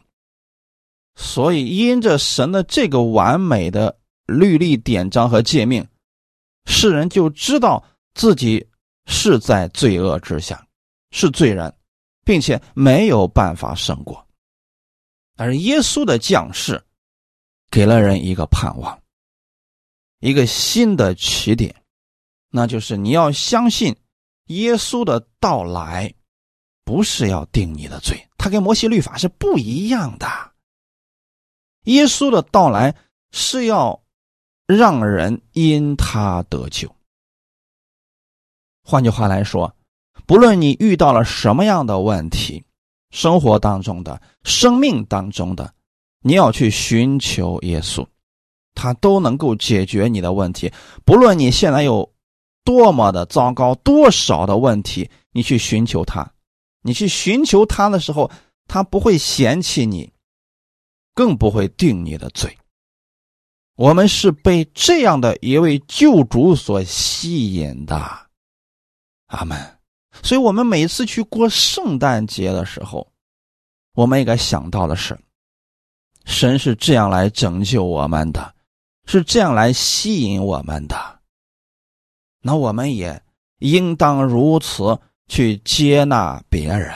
[1.15, 5.87] 所以，因着神的这个完美的律例典章和诫命，
[6.65, 8.67] 世人就知道自己
[9.07, 10.67] 是在罪恶之下，
[11.11, 11.75] 是罪人，
[12.25, 14.27] 并且没有办法胜过。
[15.37, 16.83] 而耶稣的降世，
[17.71, 19.02] 给了人一个盼望。
[20.23, 21.75] 一个新的起点，
[22.49, 23.97] 那就是你要相信
[24.47, 26.15] 耶稣的到来，
[26.85, 30.27] 不是要定你的罪，他跟摩西律法是不一样的。
[31.87, 32.95] 耶稣的到来
[33.33, 34.01] 是要
[34.65, 36.95] 让人因他得救。
[38.85, 39.77] 换句话来说，
[40.25, 42.65] 不论你遇到了什么样的问题，
[43.11, 45.75] 生活当中的、生命当中的，
[46.21, 48.07] 你要去寻求耶稣。
[48.75, 50.73] 他都能够解决你的问题，
[51.05, 52.13] 不论你现在有
[52.65, 56.33] 多么的糟糕，多少的问题，你去寻求他，
[56.83, 58.31] 你去寻求他的时候，
[58.67, 60.13] 他不会嫌弃你，
[61.15, 62.57] 更不会定你的罪。
[63.77, 67.97] 我们是被这样的一位救主所吸引的，
[69.27, 69.79] 阿门。
[70.23, 73.11] 所以，我们每次去过圣诞节的时候，
[73.95, 75.19] 我们应该想到的是，
[76.27, 78.55] 神是这样来拯救我们的。
[79.07, 81.21] 是这样来吸引我们的，
[82.41, 83.23] 那我们也
[83.59, 86.95] 应当如此去接纳别人，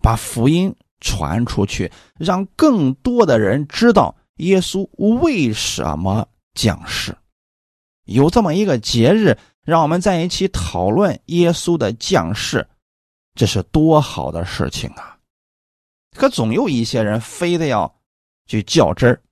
[0.00, 4.88] 把福音传出去，让更多的人知道耶稣
[5.20, 7.16] 为什么降世。
[8.04, 12.66] 有这么一个节日，让我们在一起讨论耶稣的降世，
[13.34, 15.18] 这是多好的事情啊！
[16.16, 17.94] 可总有一些人非得要
[18.46, 19.22] 去较真儿。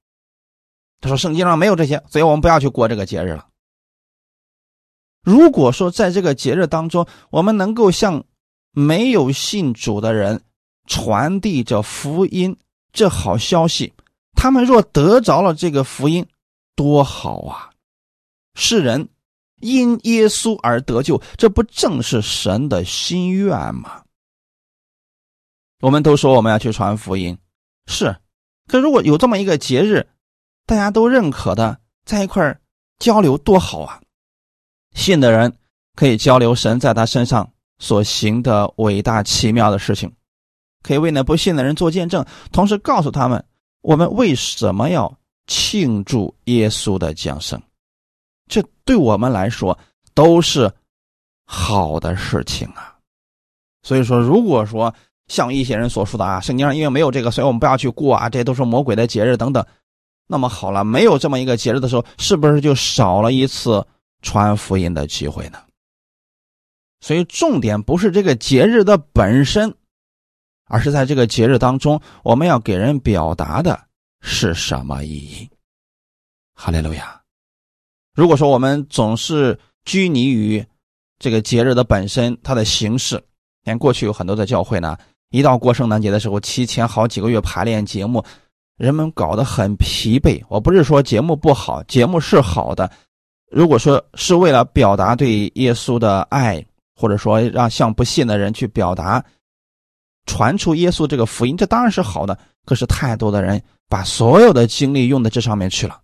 [1.01, 3.47] 他说圣经上没有这些，所以我们不要去过这个节日了。
[5.23, 8.25] 如果说在这个节日当中，我们能够向
[8.71, 10.41] 没有信主的人
[10.87, 12.57] 传递着福音，
[12.93, 13.93] 这好消息，
[14.35, 16.27] 他们若得着了这个福音，
[16.75, 17.71] 多好啊！
[18.55, 19.09] 世人
[19.61, 24.05] 因耶稣而得救，这不正是神的心愿吗？
[25.81, 27.37] 我们都说我们要去传福音，
[27.87, 28.17] 是，
[28.69, 30.09] 可如果有这么一个节日，
[30.67, 32.59] 大家都认可的，在一块
[32.99, 34.01] 交流多好啊！
[34.95, 35.57] 信的人
[35.95, 37.49] 可以交流神在他身上
[37.79, 40.13] 所行的伟大奇妙的事情，
[40.83, 43.45] 可以为那不信的人做见证，同时告诉他们
[43.83, 47.63] 我们为什么要庆祝耶稣的降生。
[48.49, 49.79] 这对我们来说
[50.15, 50.73] 都是
[51.45, 52.97] 好的事情啊。
[53.83, 54.93] 所以说，如果说，
[55.29, 59.65] 像一些人所说的啊，圣经上因为没有这个，所以我们不要去过啊，这都是魔鬼的节日等等。
[60.27, 63.87] 那么好了，没有这么一个节日的时候，是不是就少了一次
[64.23, 65.59] 传福音的机会呢？
[67.01, 69.75] 所以重点不是这个节日的本身，
[70.67, 73.79] 而是在这个节日当中，我们要给人表达的
[74.21, 75.49] 是什么意义？
[76.55, 77.21] 哈利路亚！
[78.15, 80.67] 如果说我们总是拘泥于
[81.19, 83.23] 这个节日的本身，它的形式，
[83.63, 84.97] 连过去有很多的教会呢。
[85.31, 88.25] 一到过圣诞节的时候，提前好几个月排练节目，
[88.77, 90.43] 人们搞得很疲惫。
[90.49, 92.91] 我不是说节目不好，节目是好的。
[93.51, 99.25] 如果说是为了表达对耶稣的爱，或者说让向不信的人去表达、
[100.27, 102.39] 传出耶稣这个福音，这当然是好的。
[102.65, 106.01] 可是太多的人把所有的精力用在这上面去了，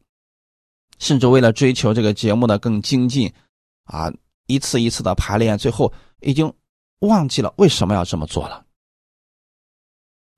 [0.99, 3.31] 甚至为了追求这个节目的更精进，
[3.85, 4.13] 啊，
[4.47, 6.51] 一次一次的排练，最后已经
[7.01, 8.65] 忘记了为什么要这么做了。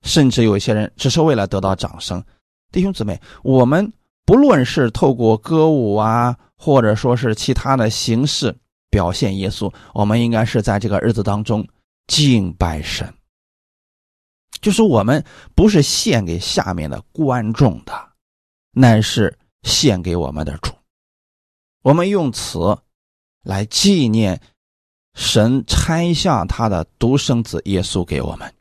[0.05, 2.23] 甚至有些人只是为了得到掌声，
[2.71, 3.91] 弟兄姊妹，我们
[4.23, 8.55] 不论是透过歌舞啊，或者说是其他的形式
[8.89, 11.67] 表现耶稣，我们应该是在这个日子当中
[12.07, 13.11] 敬拜神。
[14.61, 17.93] 就是我们不是献给下面的观众的，
[18.71, 20.71] 乃是献给我们的主。
[21.81, 22.59] 我们用此
[23.43, 24.39] 来纪念
[25.13, 28.51] 神拆下他的独生子耶稣给我们。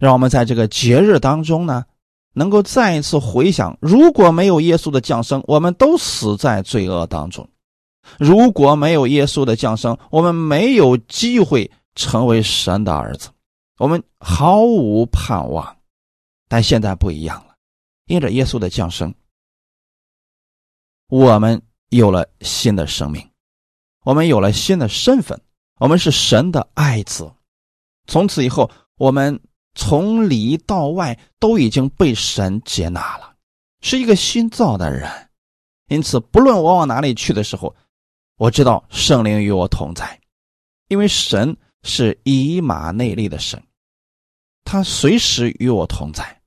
[0.00, 1.84] 让我们在这个节日当中呢，
[2.32, 7.46] 能够再一次回想：如果没有耶稣的降生，我们都死在罪恶当中；
[8.18, 13.30] 如果没有耶稣的降生，我们没有机会成为神的儿子，
[13.78, 15.76] 我们毫无盼望。
[16.48, 17.54] 但现在不一样了，
[18.06, 19.14] 因着耶稣的降生，
[21.08, 23.26] 我们有了新的生命，
[24.02, 25.40] 我们有了新的身份，
[25.78, 27.32] 我们是神的爱子。
[28.08, 29.40] 从此以后，我们。
[29.74, 33.34] 从里到外都已经被神接纳了，
[33.80, 35.10] 是一个新造的人，
[35.88, 37.74] 因此不论我往哪里去的时候，
[38.36, 40.20] 我知道圣灵与我同在，
[40.88, 43.62] 因为神是以马内利的神，
[44.64, 46.40] 他随时与我同在。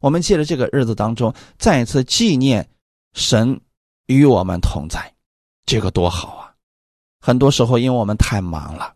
[0.00, 2.68] 我们借着这个日子当中，再一次纪念
[3.14, 3.58] 神
[4.06, 5.14] 与我们同在，
[5.64, 6.54] 这个多好啊！
[7.20, 8.94] 很多时候因为我们太忙了，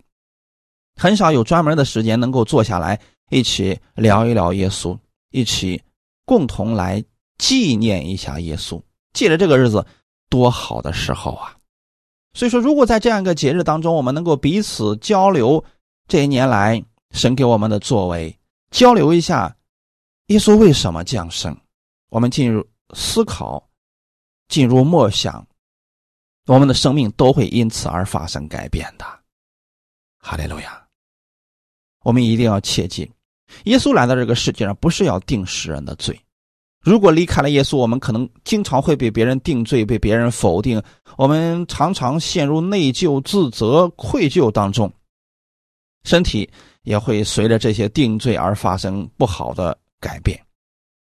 [0.97, 3.01] 很少有专门的时间能够坐下来。
[3.31, 4.99] 一起聊一聊耶稣，
[5.31, 5.83] 一起
[6.25, 7.05] 共同来
[7.37, 8.83] 纪念一下耶稣。
[9.13, 9.85] 借着这个日子，
[10.29, 11.57] 多好的时候啊！
[12.35, 15.65] 所以说，如果在这样一个节日当中，我们能够彼此交流
[16.07, 18.39] 这一年来神给我们的作为，
[18.71, 19.57] 交流一下
[20.27, 21.57] 耶稣为什么降生，
[22.11, 22.65] 我们进入
[22.95, 23.69] 思考，
[24.49, 25.45] 进入默想，
[26.47, 29.05] 我们的生命都会因此而发生改变的。
[30.21, 30.87] 哈利路亚！
[32.05, 33.11] 我们一定要切记。
[33.65, 36.19] 耶稣来到这个世界上，不是要定世人的罪。
[36.81, 40.81] 如果离开了耶稣，我们可能经常会被别人定罪，被别人否定。
[41.17, 44.91] 我们常常陷入内疚、自责、愧疚当中，
[46.05, 46.49] 身体
[46.83, 50.41] 也会随着这些定罪而发生不好的改变。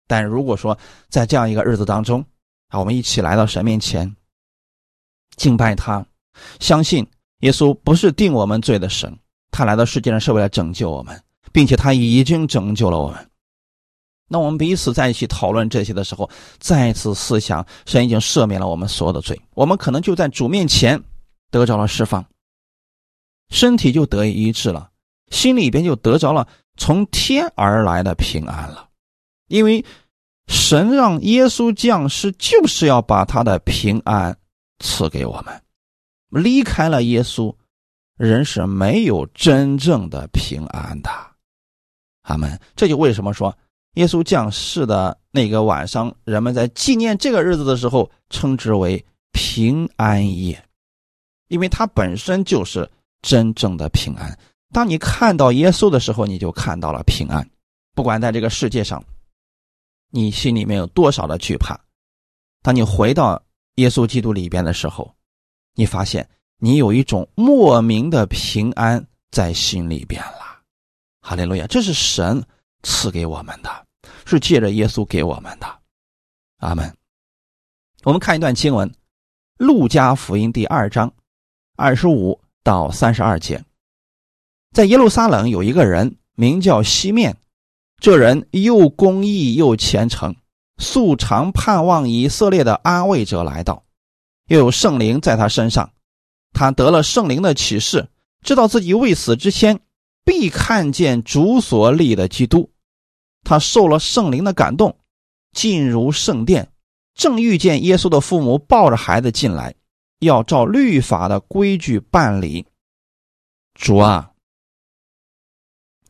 [0.07, 0.77] 但如果说
[1.11, 2.25] 在这样一个日子当中，
[2.69, 4.11] 啊，我们一起来到神面前
[5.37, 6.05] 敬拜他，
[6.61, 7.07] 相信
[7.41, 9.17] 耶稣不是定我们罪的神，
[9.51, 11.23] 他来到世界上是为了拯救我们。
[11.53, 13.31] 并且他已经拯救了我们。
[14.31, 16.29] 那我们彼此在一起讨论这些的时候，
[16.59, 21.03] 再次思想，神已经赦免了我们所有的罪，我们可能就在主面前
[21.51, 22.25] 得着了释放，
[23.49, 24.91] 身体就得以医治了，
[25.31, 26.47] 心里边就得着了
[26.77, 28.89] 从天而来的平安了。
[29.49, 29.83] 因为
[30.47, 34.37] 神让耶稣降世，就是要把他的平安
[34.81, 35.63] 赐给我们。
[36.29, 37.55] 离开了耶稣，
[38.19, 41.11] 人是没有真正的平安的。
[42.29, 43.57] 他们这就为什么说
[43.95, 49.03] 耶稣降世的那个晚上，人们在纪念这个日子的时候，称之为
[49.33, 50.63] 平安夜，
[51.49, 52.89] 因为它本身就是
[53.23, 54.39] 真正的平安。
[54.75, 57.49] 当你看到耶稣的时候，你就看到了平安。
[57.95, 59.03] 不管在这个世界上，
[60.11, 61.81] 你心里面有多少的惧怕，
[62.63, 63.43] 当你回到
[63.77, 65.11] 耶稣基督里边的时候，
[65.75, 70.38] 你发现你有一种莫名的平安在心里边了。
[71.29, 71.67] 哈利路亚！
[71.67, 72.43] 这是神
[72.83, 73.87] 赐给我们的。
[74.25, 75.67] 是借着耶稣给我们的，
[76.61, 76.97] 阿门。
[78.05, 78.89] 我们看一段经文，
[79.59, 81.13] 《路加福音》第二章
[81.77, 83.63] 二十五到三十二节。
[84.73, 87.37] 在耶路撒冷有一个人名叫西面，
[87.99, 90.35] 这人又公义又虔诚，
[90.79, 93.85] 素常盼望以色列的安慰者来到，
[94.47, 95.93] 又有圣灵在他身上，
[96.55, 98.09] 他得了圣灵的启示，
[98.43, 99.81] 知道自己未死之前
[100.25, 102.71] 必看见主所立的基督。
[103.45, 104.99] 他受了圣灵的感动，
[105.53, 106.71] 进入圣殿，
[107.15, 109.75] 正遇见耶稣的父母抱着孩子进来，
[110.21, 112.67] 要照律法的规矩办理。
[113.75, 114.33] 主啊，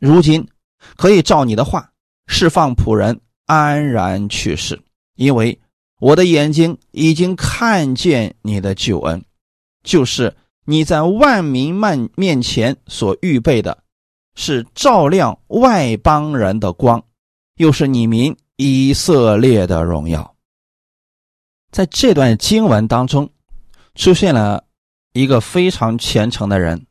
[0.01, 0.49] 如今
[0.97, 1.93] 可以照你的话
[2.27, 4.83] 释放仆人安然去世，
[5.15, 5.61] 因为
[6.01, 9.25] 我的眼睛已经看见你的救恩，
[9.85, 10.35] 就是
[10.65, 13.85] 你在万民面面前所预备的，
[14.41, 17.03] 是照亮外邦人的光。
[17.57, 20.37] 又是你民以色列的荣耀。
[21.73, 23.29] 在这段经文当中，
[23.97, 24.63] 出现了
[25.13, 26.87] 一个非常虔诚的人，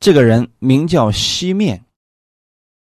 [0.00, 1.84] 这个人名叫西面。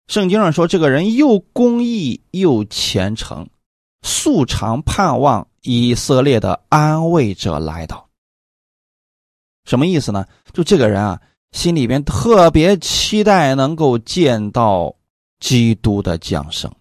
[0.06, 3.50] 圣经上说，这个人又公义又虔诚，
[4.04, 8.08] 素常盼望以色列的安慰者来到。
[9.66, 10.28] 什么意思呢？
[10.54, 11.20] 就这个人啊，
[11.52, 14.96] 心里边特别期待能够见到
[15.40, 16.72] 基督的降生。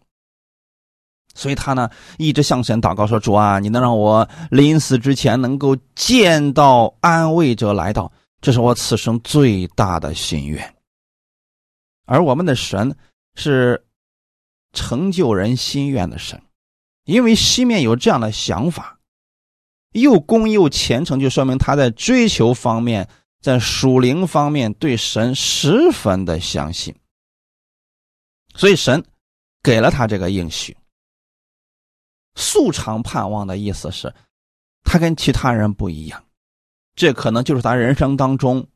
[1.34, 8.10] 所以他呢一直向神祷告说：“主啊，你能让我临死之前能够见到安慰者来到，
[8.40, 10.74] 这是我此生最大的心愿。”
[12.06, 12.96] 而我们的神
[13.36, 13.84] 是
[14.72, 16.42] 成就人心愿的神，
[17.04, 18.98] 因为西面有这样的想法，
[19.92, 23.08] 又公又虔诚，就说明他在追求方面，
[23.41, 26.95] 在属灵方面对神十分的相信，
[28.55, 29.05] 所以神
[29.62, 30.76] 给了他这个应许。
[32.34, 34.14] 素常盼望的意思是，
[34.82, 36.24] 他跟其他人不一样，
[36.95, 38.66] 这可能就是他人生当中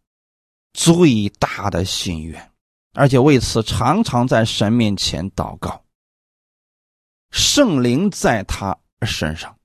[0.72, 2.52] 最大的心愿，
[2.92, 5.84] 而且为此常常在神面前祷告。
[7.30, 9.56] 圣灵在他身上，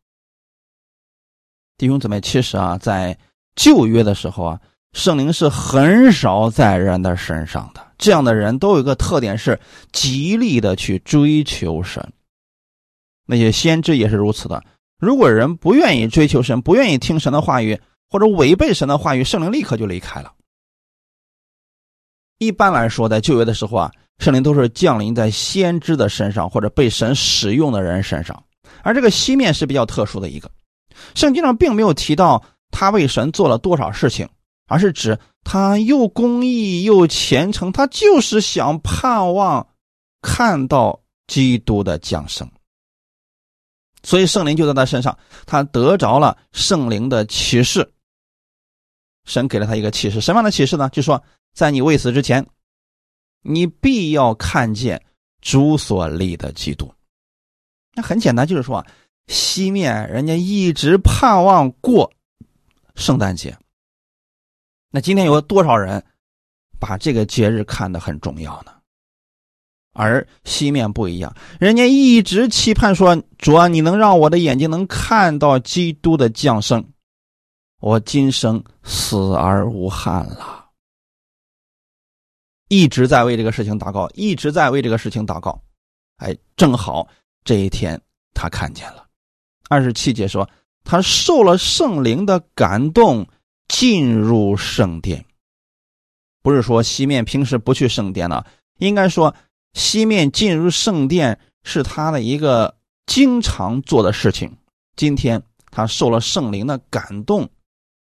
[1.76, 3.18] 弟兄姊妹，其实啊，在
[3.56, 4.62] 旧约的时候啊，
[4.98, 7.86] 圣灵是很少在人的身上的。
[8.00, 9.60] 这样的人都有一个特点，是
[9.92, 12.12] 极力的去追求神。
[13.28, 14.64] 那些先知也是如此的。
[14.98, 17.80] 如果人不愿意追求神，不愿意听神的话语，
[18.10, 20.34] 或者违背神的话语，圣灵立刻就离开了。
[22.40, 28.44] 一般来说，在旧约的时候啊，圣灵都是降临在先知的身上，或者被神使用的人身上。
[28.82, 30.50] 而这个西面是比较特殊的一个，
[31.14, 34.28] 圣经上并没有提到他为神做了多少事情，
[34.68, 39.68] 而是指他又公义又虔诚，他就是想盼望
[40.22, 42.50] 看到基督的降生。
[44.04, 47.92] 所以圣灵就在他身上，他得着了圣灵的启示。
[49.26, 50.88] 神给了他一个启示，什么样的启示呢？
[50.90, 51.22] 就说
[51.54, 52.48] 在你未死之前，
[53.42, 55.04] 你必要看见
[55.42, 56.90] 主所立的基督。
[57.94, 58.88] 那很简单，就是说啊，
[59.28, 62.10] 西面人家一直盼望过
[62.96, 63.58] 圣诞节。
[64.90, 66.04] 那今天有多少人
[66.80, 68.72] 把这个节日看得很重要呢？
[69.94, 76.88] 而西面不一样，人家一直期盼说：“主啊，你能让我的眼睛能看到基督的降生，
[77.80, 80.68] 我今生死而无憾了。”
[82.70, 85.60] 一直在为这个事情祷告，一直在为这个事情祷告。
[86.18, 87.08] 哎，正好
[87.44, 88.00] 这一天
[88.36, 89.08] 他看见了。
[89.68, 90.48] 二十七节说，
[90.84, 93.28] 他受了圣灵的感动，
[93.68, 95.26] 进入圣殿。
[96.42, 98.46] 不是说西面平时不去圣殿了，
[98.80, 99.36] 应该说。
[99.74, 104.58] 西面进入圣殿是他的一个经常做的事情。
[104.96, 107.48] 今天他受了圣灵的感动，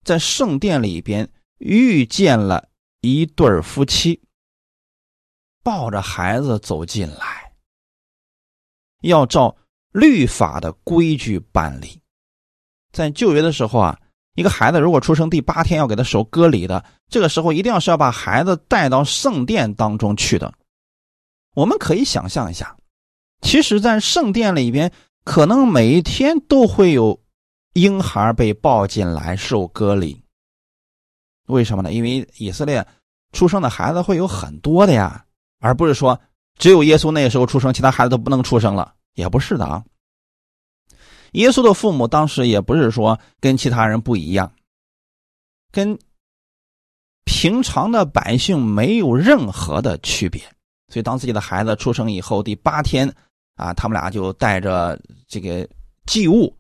[0.04, 1.30] 在圣殿里边
[1.60, 2.68] 遇见了
[3.02, 4.20] 一对夫妻，
[5.62, 7.54] 抱着孩子走进来，
[9.02, 9.56] 要照
[9.91, 12.02] 律法的规矩办理。
[12.91, 14.01] 在旧约的时候啊，
[14.36, 20.54] 一个孩子如果出生第八天要给他守割礼的，这个时候一定要是要把孩子带到圣殿当中去的。
[21.54, 22.76] 我们可以想象一下，
[23.42, 24.92] 其实，在圣殿里边，
[25.26, 27.20] 可能每一天都会有
[27.74, 30.24] 婴孩被抱进来受割礼。
[31.48, 31.92] 为什么呢？
[31.92, 32.88] 因为以色列
[33.34, 35.26] 出生的孩子会有很多的呀，
[35.60, 36.18] 而不是说
[36.58, 39.84] 只有耶稣那时候出生，其他孩子都不能出生了，也不是的啊。
[41.32, 44.52] 耶稣的父母当时也不是说跟其他人不一样，
[45.72, 45.98] 跟
[47.24, 50.42] 平常的百姓没有任何的区别。
[50.90, 53.08] 所以，当自己的孩子出生以后，第八天
[53.56, 55.66] 啊，他们俩就带着这个
[56.06, 56.54] 祭物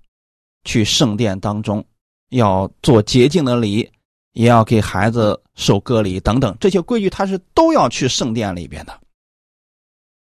[0.63, 1.85] 去圣殿当中，
[2.29, 3.91] 要做洁净的礼，
[4.31, 8.97] 也要给孩子受割礼等等这些规矩，他是都要去圣殿里边的。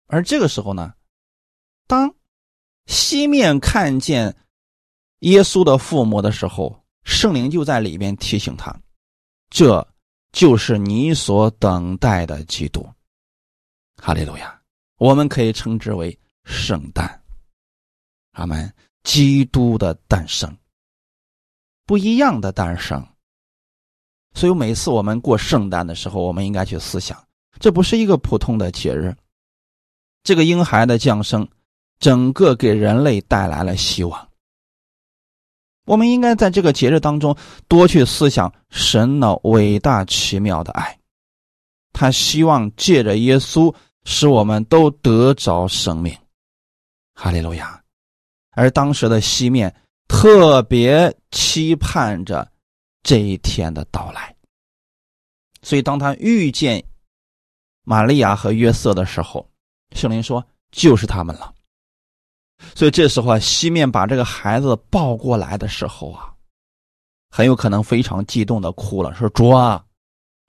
[0.06, 0.94] 而这个时候呢，
[1.88, 2.14] 当
[2.88, 4.36] 西面看见
[5.20, 8.76] 耶稣的父母的时候，圣灵就在里边提醒他
[9.50, 9.86] ：“这
[10.32, 12.88] 就是你所等待的基督。”
[13.98, 14.62] 哈利路亚！
[14.98, 17.22] 我们可以称之为圣诞。
[18.32, 18.72] 阿门！
[19.04, 20.58] 基督的诞生，
[21.86, 23.08] 不一样的诞生。
[24.34, 27.24] 所以每次我们过圣诞的时候，我们应该去思想，
[27.60, 29.16] 这不是一个普通的节日。
[30.24, 31.48] 这个婴孩的降生，
[32.00, 34.30] 整个给人类带来了希望。
[35.86, 37.36] 我们应该在这个节日当中
[37.68, 41.00] 多去思想神的伟大奇妙的爱，
[41.94, 43.74] 他希望借着耶稣
[44.04, 46.16] 使我们都得着生命。
[47.14, 47.82] 哈利路亚！
[48.52, 49.74] 而当时的西面
[50.08, 52.52] 特别期盼着
[53.04, 54.36] 这一天的到来，
[55.62, 56.84] 所以当他遇见
[57.84, 59.48] 玛利亚和约瑟的时候，
[59.92, 61.54] 圣灵说：“就是他们了。”
[62.74, 66.34] 所以这时候啊，西面把这个孩子抱过来的时候啊，
[67.30, 69.86] 很有可能非常激动的哭了，说：“主啊，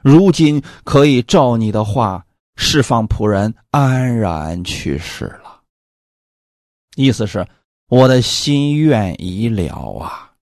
[0.02, 2.24] 如今可以照你的话
[2.56, 5.60] 释放仆人安然去世了。”
[6.96, 7.46] 意思是
[7.88, 10.32] 我的心愿已了啊。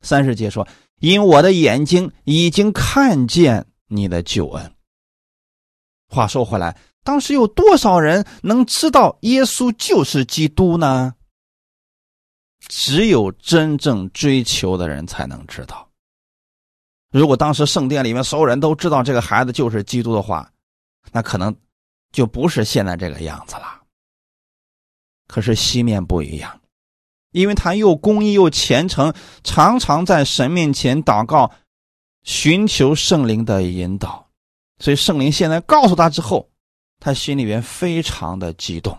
[0.00, 0.66] 三十节说
[1.00, 4.74] ：“因我的眼睛已经看见你的救恩。”
[6.08, 6.76] 话说回来。
[7.04, 11.14] 当时有多少人能知道耶稣就是基督呢？
[12.68, 15.90] 只有真正追求的人才能知道。
[17.10, 20.48] 如果当时圣殿里面所有人都知道这个孩子就是基督的话，
[21.10, 21.54] 那可能
[22.12, 23.82] 就不是现在这个样子了。
[25.26, 26.60] 可是西面不一样，
[27.32, 31.50] 因为他又公义又虔诚，常常在神面前祷告，
[32.22, 34.30] 寻求圣灵的引导，
[34.78, 36.51] 所以圣灵现在告诉他之后。
[37.04, 38.96] 他心里边非常的激动，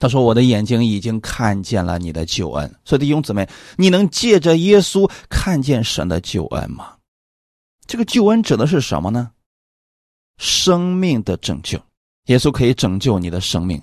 [0.00, 6.96] 他说：“我的眼睛已经看见了你的救恩。”所以弟兄姊妹，你能借着耶稣看见神的救恩吗？
[7.86, 9.30] 这个救恩指的是什么呢？
[10.38, 11.80] 生命的拯救，
[12.24, 13.80] 耶稣可以拯救你的生命，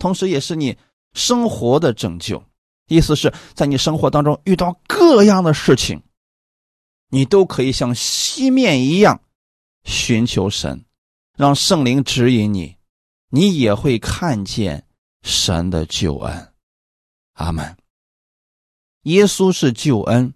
[0.00, 0.76] 同时也是你
[1.14, 2.42] 生活的拯救。
[2.88, 6.02] 意思是在你生活当中遇到各样的事情，
[7.10, 9.20] 你都可以像西面一样
[9.84, 10.84] 寻求神。
[11.36, 12.76] 让圣灵指引你，
[13.28, 14.86] 你也会看见
[15.22, 16.52] 神的救恩。
[17.34, 17.76] 阿门。
[19.02, 20.32] 耶稣是救恩，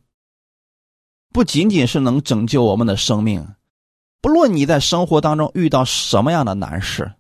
[1.33, 3.55] 不仅仅是能拯救我们的生命，
[4.21, 7.15] 不论你在生活当中遇到什么样的难事，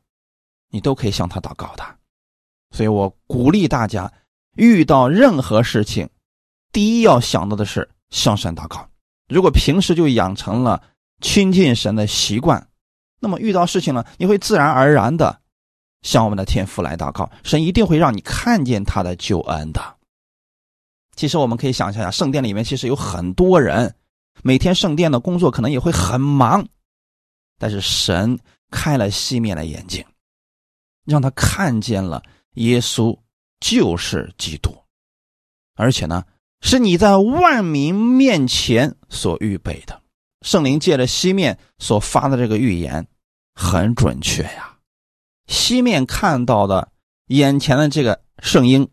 [0.68, 1.98] 你都可以向他祷告的。
[2.72, 4.12] 所以我鼓励大家，
[4.56, 6.06] 遇到任何事情，
[6.70, 8.86] 第一要想到的是向神祷告。
[9.26, 10.82] 如果平时就养成了
[11.22, 12.69] 亲近神的习惯。
[13.20, 15.40] 那么遇到事情呢，你会自然而然的
[16.02, 19.96] 向我们的天父来祷告，神一定会让你看见他的救恩的。
[21.14, 23.94] 其实我们可以想象一下，圣殿里面其实有很多人，
[24.42, 26.66] 每天圣殿的工作可能也会很忙，
[27.58, 28.38] 但是神
[28.70, 30.02] 开了西面的眼睛，
[31.04, 32.22] 让他看见了
[32.54, 33.14] 耶稣
[33.60, 34.74] 就是基督，
[35.74, 36.24] 而且呢，
[36.62, 40.00] 是你在万民面前所预备的。
[40.42, 43.06] 圣灵借着西面所发的这个预言。
[43.52, 44.78] 很准确呀！
[45.46, 46.92] 西面看到的
[47.26, 48.88] 眼前的这个圣婴，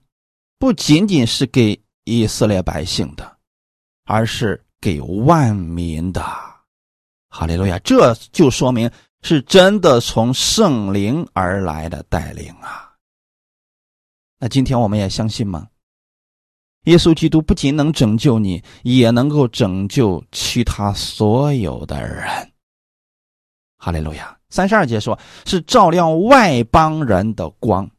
[0.59, 3.37] 不仅仅是给以色列百姓的，
[4.03, 6.21] 而是给万民的。
[7.29, 7.79] 哈利路亚！
[7.79, 8.91] 这就说明
[9.21, 12.93] 是真的从圣灵而来的带领啊！
[14.37, 15.69] 那今天我们也相信吗？
[16.87, 22.25] 耶稣基督不仅能拯救你，也能够拯救其他所有的人。
[23.77, 24.35] 哈利路亚！
[24.49, 27.89] 三十二节说，是照亮外邦人的光。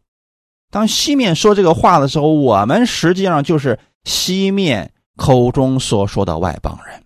[0.71, 7.03] 当西面说这个话的时候，我们实际上就是西面口中所说的外邦人。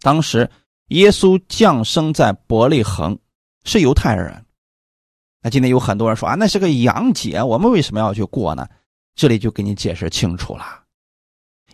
[0.00, 0.50] 当时
[0.88, 3.18] 耶稣降生在伯利恒，
[3.64, 4.42] 是犹太人，
[5.42, 8.66] 那今天有很多人说啊，那是个洋节，我们为什么要去过呢？
[9.16, 10.82] 这里就给你解释清楚了。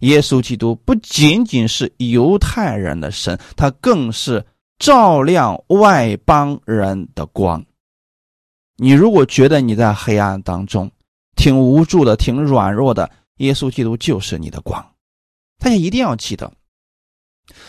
[0.00, 4.44] 耶稣基督不仅仅是犹太人的神，他更是
[4.78, 7.64] 照亮外邦人的光。
[8.76, 10.90] 你如果觉得你在黑暗当中，
[11.36, 14.84] 挺无助的，挺软弱的，耶稣基督就是你的光。
[15.58, 16.52] 大家一定要记得，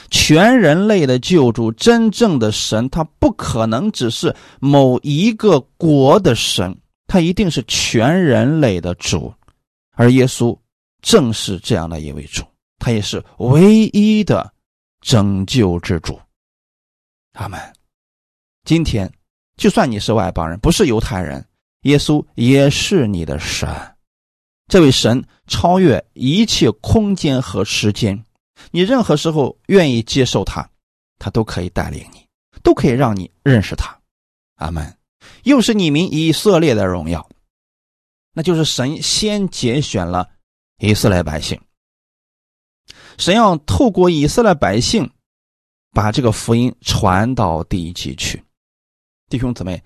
[0.10, 9.32] 全人类的救主，真正的神，他不可能只是某一个国的神，他一定是全人类的主，
[9.94, 10.58] 而耶稣。
[11.06, 12.46] 正是这样的一位主，
[12.80, 14.54] 他也是唯一的
[15.02, 16.18] 拯救之主。
[17.34, 17.60] 阿门。
[18.64, 19.12] 今天，
[19.58, 21.46] 就算你是外邦人，不是犹太人，
[21.82, 23.68] 耶稣也是你的神。
[24.70, 28.24] 这位神超越一切空间和时间，
[28.72, 30.66] 你任何时候愿意接受他，
[31.20, 32.26] 他都可以带领你，
[32.64, 33.94] 都可以让你认识他。
[34.56, 34.98] 阿门。
[35.44, 37.30] 又是你名以色列的荣耀，
[38.34, 40.30] 那就是神先拣选了。
[40.80, 41.58] 以色列百姓，
[43.18, 45.10] 神要透过以色列百姓，
[45.92, 48.44] 把这个福音传到地极去。
[49.30, 49.82] 弟兄姊妹，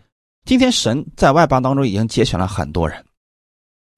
[0.45, 3.06] 今天神在外邦当中已经节选了很多人，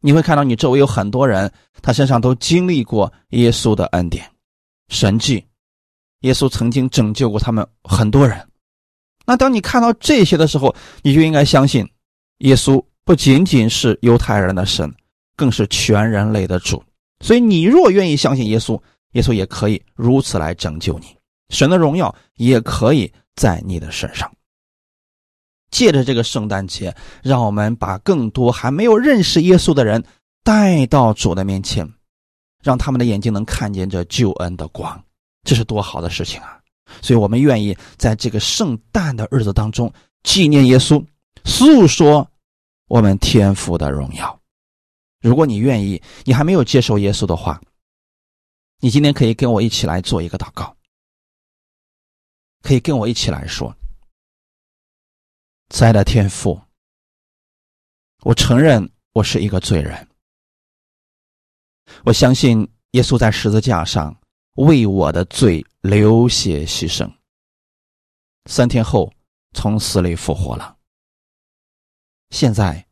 [0.02, 1.50] 你会看到你周围有很多人，
[1.82, 4.30] 他身上都经历过耶稣的恩典、
[4.90, 5.46] 神迹，
[6.22, 8.46] 耶稣曾经拯救过他们很多人。
[9.26, 11.90] 那当你看到这些的时候，你就应该相信，
[12.40, 14.94] 耶稣不仅仅是犹太人的神，
[15.36, 16.84] 更是全人类的主。
[17.22, 18.80] 所以，你若愿意相信耶稣，
[19.14, 21.08] 耶稣也可以如此来拯救你。
[21.50, 24.32] 神的荣耀也可以在你的身上。
[25.72, 30.04] 借着这个圣诞节，让我们把更多还没有认识耶稣的人
[30.44, 31.92] 带到主的面前，
[32.62, 35.04] 让他们的眼睛能看见这救恩的光，
[35.42, 36.60] 这是多好的事情啊！
[37.02, 39.92] 所以我们愿意在这个圣诞的日子当中
[40.22, 41.04] 纪念耶稣，
[41.44, 42.30] 诉说
[42.90, 44.42] 我们天父的荣耀。
[45.22, 47.62] 如果你愿意，你还没有接受耶稣的话，
[48.80, 50.76] 你今天可以跟我一起来做一个祷告，
[52.64, 53.76] 可以跟我一起来说
[55.70, 56.60] ：“慈爱的天父，
[58.22, 60.08] 我承认我是一个罪人，
[62.06, 64.20] 我相信耶稣在十字架上
[64.56, 67.08] 为我的罪流血牺牲，
[68.46, 69.14] 三天后
[69.54, 70.79] 从死里复活了。
[72.30, 72.86] 现在。”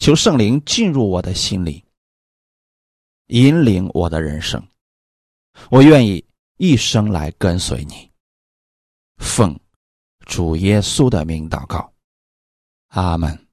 [0.00, 1.84] 求圣灵进入我的心里，
[3.26, 4.66] 引领我的人生。
[5.70, 6.24] 我愿意
[6.56, 8.10] 一生来跟随你。
[9.18, 9.60] 奉
[10.20, 11.92] 主耶稣的名祷告，
[12.86, 13.46] 阿门。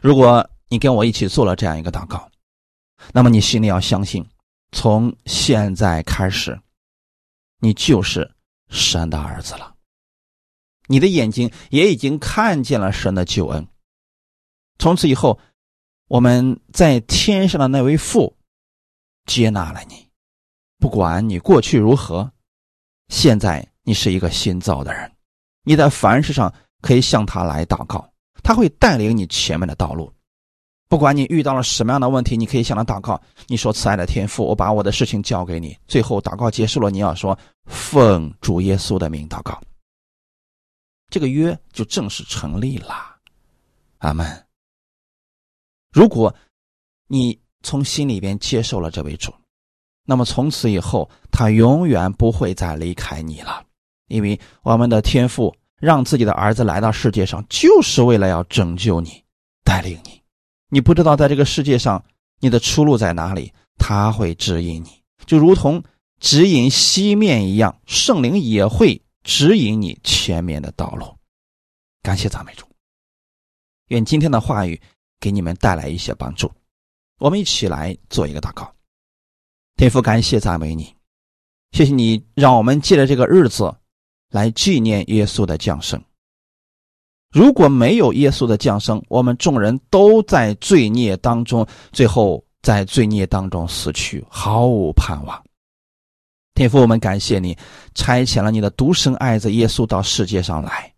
[0.00, 2.30] 如果你跟我一起做了这样一个祷告，
[3.12, 4.24] 那么你心里要相信，
[4.70, 6.56] 从现在开始，
[7.58, 8.32] 你就是
[8.68, 9.75] 神的儿子了。
[10.86, 13.66] 你的眼睛也已经看见了神的救恩。
[14.78, 15.38] 从此以后，
[16.08, 18.36] 我们在天上的那位父
[19.24, 20.08] 接纳了你，
[20.78, 22.30] 不管你过去如何，
[23.08, 25.10] 现在你是一个新造的人，
[25.64, 28.08] 你在凡事上可以向他来祷告，
[28.42, 30.12] 他会带领你前面的道路。
[30.88, 33.20] 不管你遇到了什么样的问题，你可以向他祷告。
[33.48, 39.60] 你说：“慈爱的天父，我把我的事情交给你。”最后祷告结束了，你要说：“奉主耶稣的名祷告。”
[41.08, 43.16] 这个约就正式成立了。
[43.98, 44.46] 阿门。
[45.92, 46.34] 如果，
[47.06, 49.32] 你从心里边接受了这位主，
[50.04, 53.64] 那么从此以后，他永远不会再离开你了。
[54.08, 59.24] 因为我们的天父让自己的儿子来到世界上，就是为了要拯救你，
[59.64, 60.22] 带领你。
[60.68, 62.04] 你不知道在这个世界上
[62.40, 65.82] 你的出路在哪里，他会指引你，就如同
[66.20, 71.14] 指引西面一样，圣灵也会指引你前面的道路。
[72.00, 72.64] 感谢赞美主，
[73.88, 74.80] 愿今天的话语。
[75.18, 76.52] 给你们带来一些帮助，
[77.18, 78.70] 我们一起来做一个祷告。
[79.76, 80.94] 天父，感谢赞美你，
[81.72, 83.74] 谢谢你让我们借着这个日子
[84.28, 86.00] 来纪念耶稣的降生。
[87.30, 95.45] 如果没有耶稣的降生，我们众人都在罪孽当中，最后在罪孽当中死去，毫无盼望。
[96.56, 97.56] 天父，我们感谢你
[97.94, 100.94] 差遣了你的独生爱子耶稣到世界上来，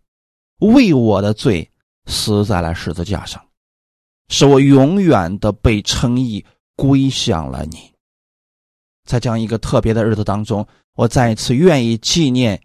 [0.59, 1.69] 为我的罪
[2.05, 3.45] 死在了十字架上。
[4.29, 6.45] 使我永远的被称义
[6.75, 7.91] 归向了你，
[9.03, 12.61] 在这样一个特别的日子当中，我再一次愿意纪念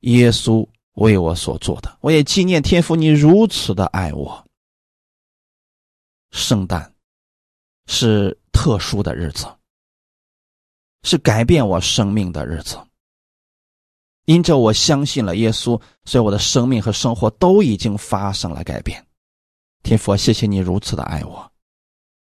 [0.00, 4.44] 耶稣为我所做的，我也纪念天父你如此的爱我。
[6.32, 6.92] 圣诞
[7.86, 9.46] 是特殊的日子，
[11.06, 12.76] 是改变我生命的日子。
[14.24, 19.00] 因着我相信了耶稣，所以我的生命和生活都已经发生了改变。
[19.84, 21.48] 天父，谢谢你如此的爱我，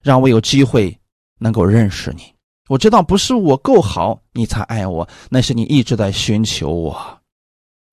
[0.02, 1.00] 让我有机会
[1.38, 2.34] 能够认识你。
[2.70, 7.22] 我知道不是我够好，你才爱我，那是你一直在寻求我，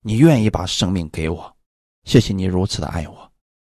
[0.01, 1.55] 你愿意把生命给我。
[2.05, 3.31] 谢谢你如此的爱我，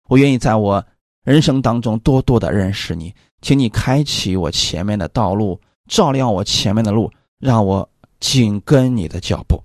[0.09, 0.83] 我愿意在我
[1.25, 5.61] 人生当中多多的认识你，请你开启我前面的道路，
[5.93, 7.87] 照亮我前面的路，让我
[8.19, 9.63] 紧跟你的脚步。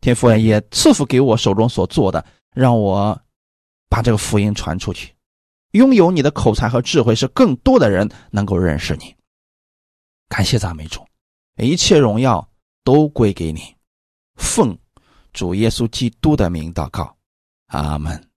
[0.00, 3.16] 天父也赐福给我手中所做的，让我
[3.88, 5.14] 把这个福音传出去，
[5.70, 9.14] 拥有你的口才和智慧，是更多的人能够认识你。
[10.28, 11.06] 感谢赞美主，
[11.58, 12.50] 一切荣耀
[12.82, 13.72] 都归给你。
[14.34, 14.76] 奉
[15.32, 17.16] 主耶稣基督的名祷告，
[17.68, 18.27] 阿门。